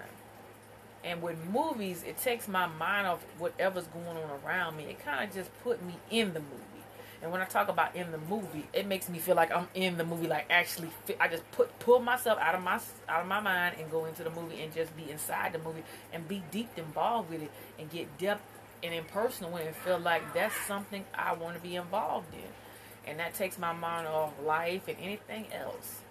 And 1.03 1.21
with 1.21 1.37
movies, 1.45 2.03
it 2.03 2.17
takes 2.17 2.47
my 2.47 2.67
mind 2.67 3.07
off 3.07 3.19
whatever's 3.39 3.87
going 3.87 4.05
on 4.05 4.39
around 4.45 4.77
me. 4.77 4.83
It 4.83 5.03
kind 5.03 5.27
of 5.27 5.35
just 5.35 5.49
put 5.63 5.83
me 5.83 5.95
in 6.09 6.33
the 6.33 6.39
movie. 6.39 6.80
And 7.21 7.31
when 7.31 7.39
I 7.39 7.45
talk 7.45 7.69
about 7.69 7.95
in 7.95 8.11
the 8.11 8.17
movie, 8.17 8.67
it 8.73 8.87
makes 8.87 9.07
me 9.07 9.19
feel 9.19 9.35
like 9.35 9.51
I'm 9.55 9.67
in 9.75 9.97
the 9.97 10.03
movie, 10.03 10.27
like 10.27 10.47
actually. 10.49 10.89
I 11.19 11.27
just 11.27 11.49
put 11.51 11.77
pull 11.79 11.99
myself 11.99 12.39
out 12.39 12.55
of 12.55 12.63
my 12.63 12.79
out 13.07 13.21
of 13.21 13.27
my 13.27 13.39
mind 13.39 13.75
and 13.79 13.91
go 13.91 14.05
into 14.05 14.23
the 14.23 14.31
movie 14.31 14.61
and 14.61 14.73
just 14.73 14.95
be 14.97 15.09
inside 15.09 15.53
the 15.53 15.59
movie 15.59 15.83
and 16.11 16.27
be 16.27 16.41
deep 16.51 16.69
involved 16.77 17.29
with 17.29 17.43
it 17.43 17.51
and 17.77 17.89
get 17.91 18.17
depth 18.17 18.41
and 18.83 18.93
impersonal 18.93 19.55
and 19.55 19.75
feel 19.75 19.99
like 19.99 20.33
that's 20.33 20.55
something 20.65 21.05
I 21.13 21.33
want 21.33 21.55
to 21.55 21.61
be 21.61 21.75
involved 21.75 22.33
in. 22.33 23.09
And 23.09 23.19
that 23.19 23.35
takes 23.35 23.59
my 23.59 23.73
mind 23.73 24.07
off 24.07 24.33
life 24.43 24.87
and 24.87 24.97
anything 24.99 25.45
else. 25.53 26.01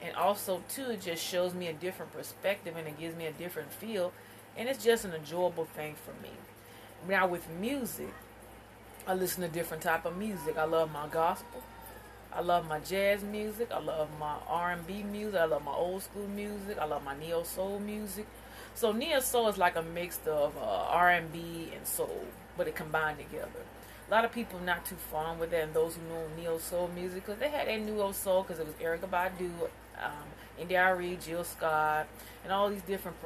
And 0.00 0.14
also 0.16 0.62
too, 0.68 0.90
it 0.90 1.02
just 1.02 1.22
shows 1.22 1.54
me 1.54 1.68
a 1.68 1.72
different 1.72 2.12
perspective 2.12 2.76
and 2.76 2.86
it 2.86 2.98
gives 2.98 3.16
me 3.16 3.26
a 3.26 3.32
different 3.32 3.72
feel. 3.72 4.12
And 4.56 4.68
it's 4.68 4.82
just 4.82 5.04
an 5.04 5.12
enjoyable 5.12 5.64
thing 5.64 5.94
for 5.94 6.12
me. 6.22 6.30
Now 7.08 7.26
with 7.26 7.48
music, 7.50 8.12
I 9.06 9.12
listen 9.14 9.42
to 9.42 9.48
different 9.48 9.82
type 9.82 10.06
of 10.06 10.16
music. 10.16 10.56
I 10.56 10.64
love 10.64 10.90
my 10.90 11.06
gospel. 11.08 11.62
I 12.32 12.40
love 12.40 12.66
my 12.66 12.78
jazz 12.80 13.22
music. 13.22 13.68
I 13.70 13.78
love 13.78 14.08
my 14.18 14.36
R&B 14.48 15.02
music. 15.02 15.38
I 15.38 15.44
love 15.44 15.62
my 15.62 15.74
old 15.74 16.02
school 16.02 16.26
music. 16.26 16.78
I 16.78 16.86
love 16.86 17.04
my 17.04 17.16
neo 17.18 17.42
soul 17.42 17.78
music. 17.80 18.26
So 18.74 18.92
neo 18.92 19.20
soul 19.20 19.48
is 19.48 19.58
like 19.58 19.76
a 19.76 19.82
mix 19.82 20.18
of 20.26 20.56
uh, 20.56 20.86
R&B 20.88 21.70
and 21.76 21.86
soul, 21.86 22.24
but 22.56 22.66
it 22.66 22.74
combined 22.74 23.18
together. 23.18 23.60
A 24.08 24.10
lot 24.10 24.24
of 24.24 24.32
people 24.32 24.58
not 24.60 24.86
too 24.86 24.96
fond 24.96 25.38
with 25.38 25.50
that, 25.50 25.64
and 25.64 25.74
those 25.74 25.96
who 25.96 26.02
know 26.08 26.26
neo 26.36 26.56
soul 26.58 26.88
music 26.94 27.26
because 27.26 27.38
they 27.38 27.50
had 27.50 27.68
that 27.68 27.80
neo 27.80 28.10
soul 28.12 28.42
because 28.42 28.58
it 28.58 28.66
was 28.66 28.74
Erykah 28.76 29.08
Badu, 29.08 29.50
um, 30.02 30.26
India.Arie, 30.58 31.18
Jill 31.22 31.44
Scott, 31.44 32.06
and 32.42 32.52
all 32.52 32.70
these 32.70 32.82
different 32.82 33.16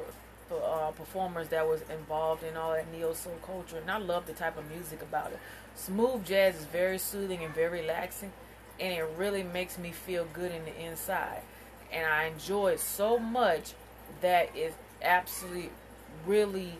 uh, 0.51 0.91
performers 0.91 1.47
that 1.49 1.67
was 1.67 1.81
involved 1.89 2.43
in 2.43 2.57
all 2.57 2.73
that 2.73 2.91
neo 2.91 3.13
soul 3.13 3.37
culture, 3.45 3.77
and 3.77 3.89
I 3.89 3.97
love 3.97 4.25
the 4.25 4.33
type 4.33 4.57
of 4.57 4.69
music 4.69 5.01
about 5.01 5.31
it. 5.31 5.39
Smooth 5.79 6.25
jazz 6.25 6.57
is 6.57 6.65
very 6.65 6.97
soothing 6.97 7.41
and 7.41 7.55
very 7.55 7.79
relaxing, 7.79 8.33
and 8.81 8.93
it 8.93 9.07
really 9.17 9.43
makes 9.43 9.77
me 9.77 9.93
feel 9.93 10.27
good 10.33 10.51
in 10.51 10.65
the 10.65 10.77
inside. 10.77 11.41
And 11.89 12.05
I 12.05 12.25
enjoy 12.25 12.73
it 12.73 12.81
so 12.81 13.17
much 13.17 13.73
that 14.19 14.53
it 14.53 14.73
absolutely 15.01 15.69
really 16.25 16.73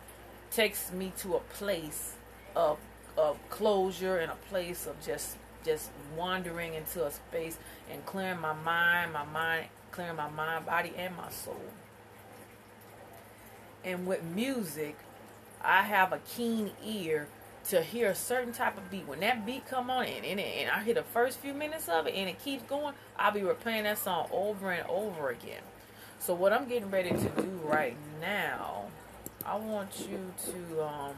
takes 0.52 0.92
me 0.92 1.14
to 1.20 1.36
a 1.36 1.40
place 1.40 2.16
of 2.56 2.78
of 3.18 3.38
closure 3.50 4.18
and 4.18 4.32
a 4.32 4.38
place 4.50 4.86
of 4.86 5.02
just 5.02 5.38
just 5.66 5.92
wandering 6.18 6.74
into 6.74 7.06
a 7.06 7.12
space 7.12 7.58
and 7.90 8.06
clearing 8.06 8.42
my 8.42 8.54
mind, 8.54 9.14
my 9.14 9.26
mind, 9.26 9.68
clearing 9.92 10.18
my 10.18 10.30
mind, 10.30 10.66
body, 10.66 10.92
and 10.98 11.16
my 11.16 11.30
soul. 11.30 11.62
And 13.86 14.06
with 14.06 14.24
music, 14.24 14.98
I 15.64 15.84
have 15.84 16.12
a 16.12 16.20
keen 16.20 16.72
ear 16.86 17.30
to 17.66 17.82
hear 17.82 18.10
a 18.10 18.16
certain 18.16 18.54
type 18.54 18.78
of 18.78 18.90
beat. 18.90 19.08
When 19.08 19.20
that 19.20 19.46
beat 19.46 19.68
come 19.68 19.90
on 19.90 20.06
and, 20.06 20.26
and, 20.26 20.40
and 20.40 20.70
I 20.72 20.84
hear 20.84 20.94
the 20.94 21.04
first 21.04 21.40
few 21.40 21.54
minutes 21.54 21.88
of 21.90 22.08
it 22.08 22.16
and 22.16 22.30
it 22.30 22.44
keeps 22.44 22.64
going, 22.64 22.96
I'll 23.18 23.32
be 23.32 23.42
replaying 23.42 23.84
that 23.84 23.98
song 23.98 24.28
over 24.32 24.72
and 24.72 24.88
over 24.88 25.30
again. 25.30 25.62
So 26.20 26.34
what 26.34 26.52
I'm 26.52 26.68
getting 26.68 26.92
ready 26.92 27.10
to 27.10 27.30
do 27.42 27.60
right 27.64 27.96
now, 28.20 28.88
I 29.46 29.56
want 29.56 30.08
you 30.10 30.34
to 30.52 30.84
um 30.84 31.14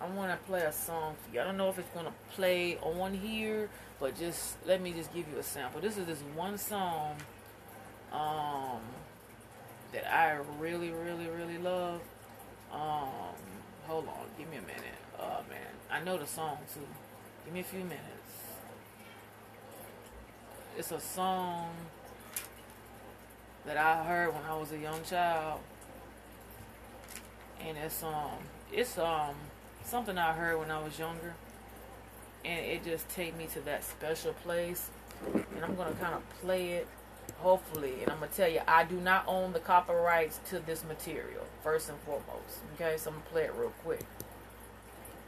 I 0.00 0.06
want 0.08 0.30
to 0.30 0.46
play 0.46 0.62
a 0.62 0.72
song 0.72 1.14
for 1.22 1.34
you. 1.34 1.42
I 1.42 1.44
don't 1.44 1.58
know 1.58 1.68
if 1.68 1.78
it's 1.78 1.90
gonna 1.90 2.14
play 2.30 2.78
on 2.78 3.12
here, 3.12 3.68
but 3.98 4.18
just 4.18 4.56
let 4.66 4.80
me 4.80 4.92
just 4.92 5.12
give 5.12 5.26
you 5.30 5.38
a 5.38 5.42
sample. 5.42 5.80
This 5.80 5.98
is 5.98 6.06
this 6.06 6.20
one 6.34 6.58
song 6.58 7.16
um 8.12 8.80
that 9.92 10.12
I 10.12 10.38
really, 10.58 10.90
really, 10.90 11.26
really 11.26 11.58
love. 11.58 12.00
Um 12.72 13.49
Hold 13.90 14.06
on, 14.06 14.26
give 14.38 14.48
me 14.48 14.56
a 14.56 14.60
minute. 14.60 15.00
Oh 15.18 15.40
man, 15.48 15.58
I 15.90 16.00
know 16.04 16.16
the 16.16 16.24
song 16.24 16.58
too. 16.72 16.86
Give 17.44 17.52
me 17.52 17.58
a 17.58 17.64
few 17.64 17.80
minutes. 17.80 17.98
It's 20.78 20.92
a 20.92 21.00
song 21.00 21.72
that 23.66 23.76
I 23.76 24.04
heard 24.04 24.32
when 24.32 24.44
I 24.48 24.56
was 24.56 24.70
a 24.70 24.78
young 24.78 25.02
child, 25.02 25.58
and 27.60 27.76
it's 27.78 28.04
um, 28.04 28.38
it's 28.72 28.96
um, 28.96 29.34
something 29.84 30.16
I 30.16 30.34
heard 30.34 30.60
when 30.60 30.70
I 30.70 30.80
was 30.80 30.96
younger, 30.96 31.34
and 32.44 32.64
it 32.64 32.84
just 32.84 33.08
take 33.08 33.36
me 33.36 33.48
to 33.54 33.60
that 33.62 33.82
special 33.82 34.34
place, 34.34 34.88
and 35.34 35.64
I'm 35.64 35.74
gonna 35.74 35.96
kind 36.00 36.14
of 36.14 36.22
play 36.42 36.74
it 36.74 36.86
hopefully, 37.40 38.02
and 38.02 38.10
I'm 38.10 38.20
gonna 38.20 38.30
tell 38.32 38.48
you, 38.48 38.60
I 38.68 38.84
do 38.84 38.96
not 38.96 39.24
own 39.26 39.52
the 39.52 39.60
copyrights 39.60 40.40
to 40.50 40.60
this 40.60 40.84
material, 40.84 41.44
first 41.62 41.88
and 41.88 41.98
foremost. 42.00 42.60
Okay, 42.74 42.96
so 42.96 43.10
I'm 43.10 43.16
gonna 43.16 43.30
play 43.30 43.44
it 43.44 43.54
real 43.56 43.72
quick. 43.82 44.04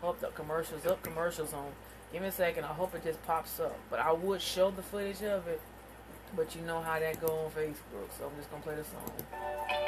Hope 0.01 0.21
the 0.21 0.29
commercials 0.29 0.87
up, 0.87 1.03
commercials 1.03 1.53
on. 1.53 1.73
Give 2.13 2.23
me 2.23 2.29
a 2.29 2.33
second, 2.33 2.65
I 2.65 2.69
hope 2.69 2.95
it 2.95 3.05
just 3.05 3.25
pops 3.27 3.59
up. 3.61 3.79
But 3.91 4.01
I 4.01 4.13
would 4.13 4.43
show 4.43 4.71
the 4.71 4.83
footage 4.83 5.23
of 5.23 5.49
it, 5.49 5.61
but 6.37 6.55
you 6.55 6.63
know 6.63 6.81
how 6.81 6.99
that 6.99 7.21
go 7.21 7.29
on 7.29 7.51
Facebook, 7.51 8.09
so 8.19 8.27
I'm 8.27 8.37
just 8.37 8.51
gonna 8.51 8.63
play 8.63 8.75
the 8.75 8.85
song. 8.85 9.82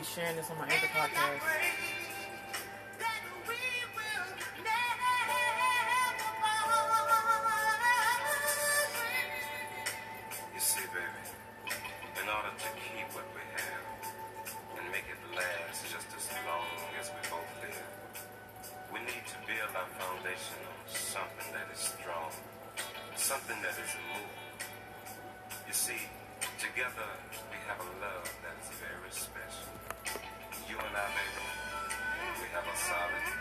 Be 0.00 0.06
sharing 0.06 0.36
this 0.36 0.48
on 0.48 0.56
my 0.56 0.64
Anchor 0.64 0.86
podcast. 0.96 1.44
You 10.54 10.60
see, 10.60 10.80
baby, 10.88 11.24
in 12.16 12.26
order 12.32 12.48
to 12.48 12.68
keep 12.80 13.12
what 13.12 13.28
we 13.36 13.44
have 13.60 13.84
and 14.80 14.88
make 14.88 15.04
it 15.04 15.20
last 15.36 15.84
just 15.84 16.08
as 16.16 16.26
long 16.48 16.64
as 16.96 17.10
we 17.12 17.20
both 17.28 17.52
live, 17.60 17.84
we 18.94 19.00
need 19.00 19.24
to 19.28 19.36
build 19.44 19.72
our 19.76 19.90
foundation 20.00 20.64
on 20.64 20.80
something 20.88 21.48
that 21.52 21.68
is 21.76 21.92
strong, 21.92 22.32
something 23.16 23.56
that 23.60 23.76
is. 23.76 23.92
You 25.68 25.74
see, 25.74 26.00
together 26.58 27.04
solid 32.90 33.39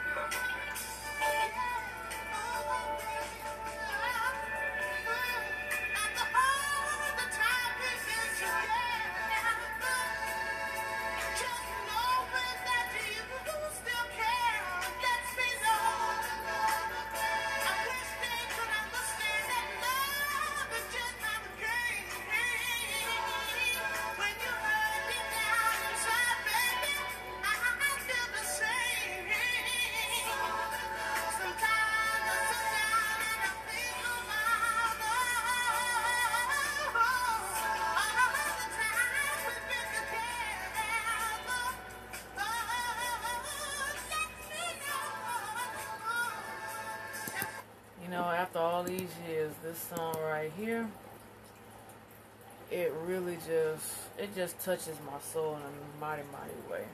just, 54.39 54.57
touches 54.63 54.95
my 55.05 55.19
soul 55.19 55.57
in 55.57 55.61
a 55.63 55.99
mighty, 55.99 56.23
mighty 56.31 56.55
way. 56.71 56.85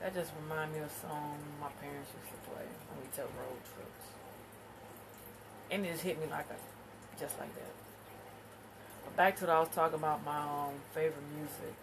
That 0.00 0.12
just 0.12 0.32
reminds 0.42 0.74
me 0.74 0.80
of 0.80 0.86
a 0.86 1.06
song 1.06 1.38
my 1.60 1.68
parents 1.80 2.10
used 2.10 2.34
to 2.34 2.50
play 2.50 2.66
when 2.90 2.98
we 2.98 3.06
took 3.14 3.30
road 3.38 3.62
trips. 3.62 4.06
And 5.70 5.86
it 5.86 5.92
just 5.92 6.02
hit 6.02 6.20
me 6.20 6.26
like 6.28 6.46
a, 6.50 6.58
just 7.20 7.38
like 7.38 7.54
that. 7.54 7.74
But 9.04 9.16
back 9.16 9.36
to 9.36 9.44
what 9.44 9.54
I 9.54 9.60
was 9.60 9.68
talking 9.68 10.00
about, 10.00 10.24
my 10.24 10.40
um, 10.42 10.74
favorite 10.92 11.22
music. 11.38 11.74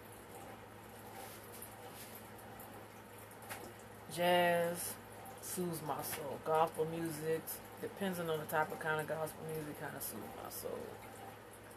Jazz 4.14 4.92
soothes 5.40 5.80
my 5.88 6.02
soul. 6.02 6.38
Gospel 6.44 6.86
music, 6.92 7.40
depending 7.80 8.28
on 8.28 8.40
the 8.40 8.46
type 8.46 8.70
of 8.70 8.78
kind 8.78 9.00
of 9.00 9.08
gospel 9.08 9.40
music, 9.48 9.80
kind 9.80 9.96
of 9.96 10.02
soothes 10.02 10.36
my 10.36 10.50
soul. 10.50 10.84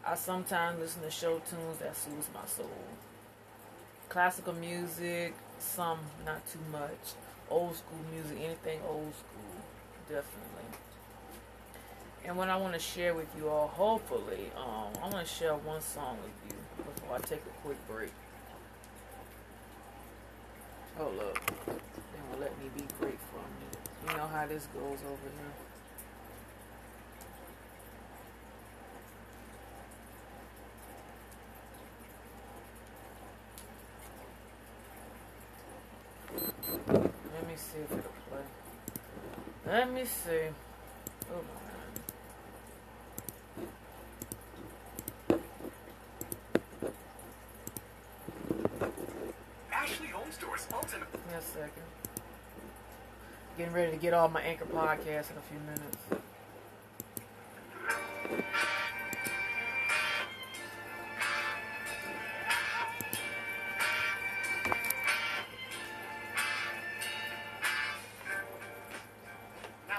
I 0.04 0.14
sometimes 0.14 0.80
listen 0.80 1.02
to 1.02 1.10
show 1.10 1.40
tunes 1.50 1.78
that 1.80 1.96
soothes 1.96 2.28
my 2.32 2.46
soul. 2.46 2.70
Classical 4.08 4.54
music, 4.54 5.34
some 5.58 5.98
not 6.24 6.46
too 6.46 6.60
much. 6.72 7.14
Old 7.50 7.76
school 7.76 7.98
music, 8.12 8.38
anything 8.42 8.80
old 8.86 9.12
school, 9.14 9.54
definitely. 10.08 10.78
And 12.24 12.36
what 12.36 12.48
I 12.48 12.56
want 12.56 12.74
to 12.74 12.78
share 12.78 13.14
with 13.14 13.28
you 13.36 13.48
all, 13.48 13.68
hopefully, 13.68 14.50
um, 14.56 14.92
I 15.02 15.08
want 15.08 15.26
to 15.26 15.32
share 15.32 15.54
one 15.54 15.80
song 15.80 16.18
with 16.22 16.52
you 16.52 16.84
before 16.84 17.16
I 17.16 17.20
take 17.20 17.40
a 17.40 17.66
quick 17.66 17.78
break. 17.88 18.12
Hold 20.98 21.18
up. 21.20 21.38
They 21.66 22.20
won't 22.28 22.40
let 22.40 22.58
me 22.58 22.70
be 22.76 22.84
great 23.00 23.18
for 23.30 23.38
a 23.38 23.48
minute. 23.60 23.78
You 24.10 24.16
know 24.16 24.26
how 24.26 24.46
this 24.46 24.66
goes 24.74 24.98
over 25.06 25.28
here. 25.38 25.54
Let 36.88 37.46
me 37.48 37.54
see 37.56 37.78
if 37.78 37.92
it'll 37.92 38.12
play. 38.28 38.44
Let 39.68 39.92
me 39.92 40.02
see. 40.06 40.48
Oh. 41.30 41.44
Ashley 49.70 50.06
Home 50.06 50.32
Store's 50.32 50.66
ultimate. 50.72 51.12
Give 51.12 51.26
me 51.26 51.34
a 51.36 51.42
second. 51.42 51.82
Getting 53.58 53.74
ready 53.74 53.90
to 53.92 53.98
get 53.98 54.14
all 54.14 54.30
my 54.30 54.40
anchor 54.40 54.64
podcast 54.64 55.30
in 55.32 55.36
a 55.36 55.44
few 55.50 55.60
minutes. 55.66 55.98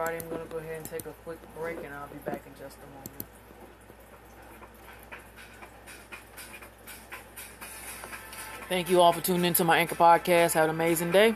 everybody, 0.00 0.24
I'm 0.24 0.30
going 0.30 0.46
to 0.46 0.52
go 0.52 0.58
ahead 0.58 0.76
and 0.76 0.84
take 0.86 1.06
a 1.06 1.12
quick 1.24 1.38
break 1.56 1.78
and 1.84 1.92
I'll 1.92 2.08
be 2.08 2.18
back 2.18 2.42
in 2.46 2.52
just 2.58 2.76
a 2.78 2.86
moment. 2.86 3.24
Thank 8.68 8.88
you 8.88 9.00
all 9.00 9.12
for 9.12 9.20
tuning 9.20 9.44
into 9.44 9.64
my 9.64 9.78
Anchor 9.78 9.96
Podcast. 9.96 10.52
Have 10.52 10.64
an 10.64 10.70
amazing 10.70 11.10
day. 11.10 11.34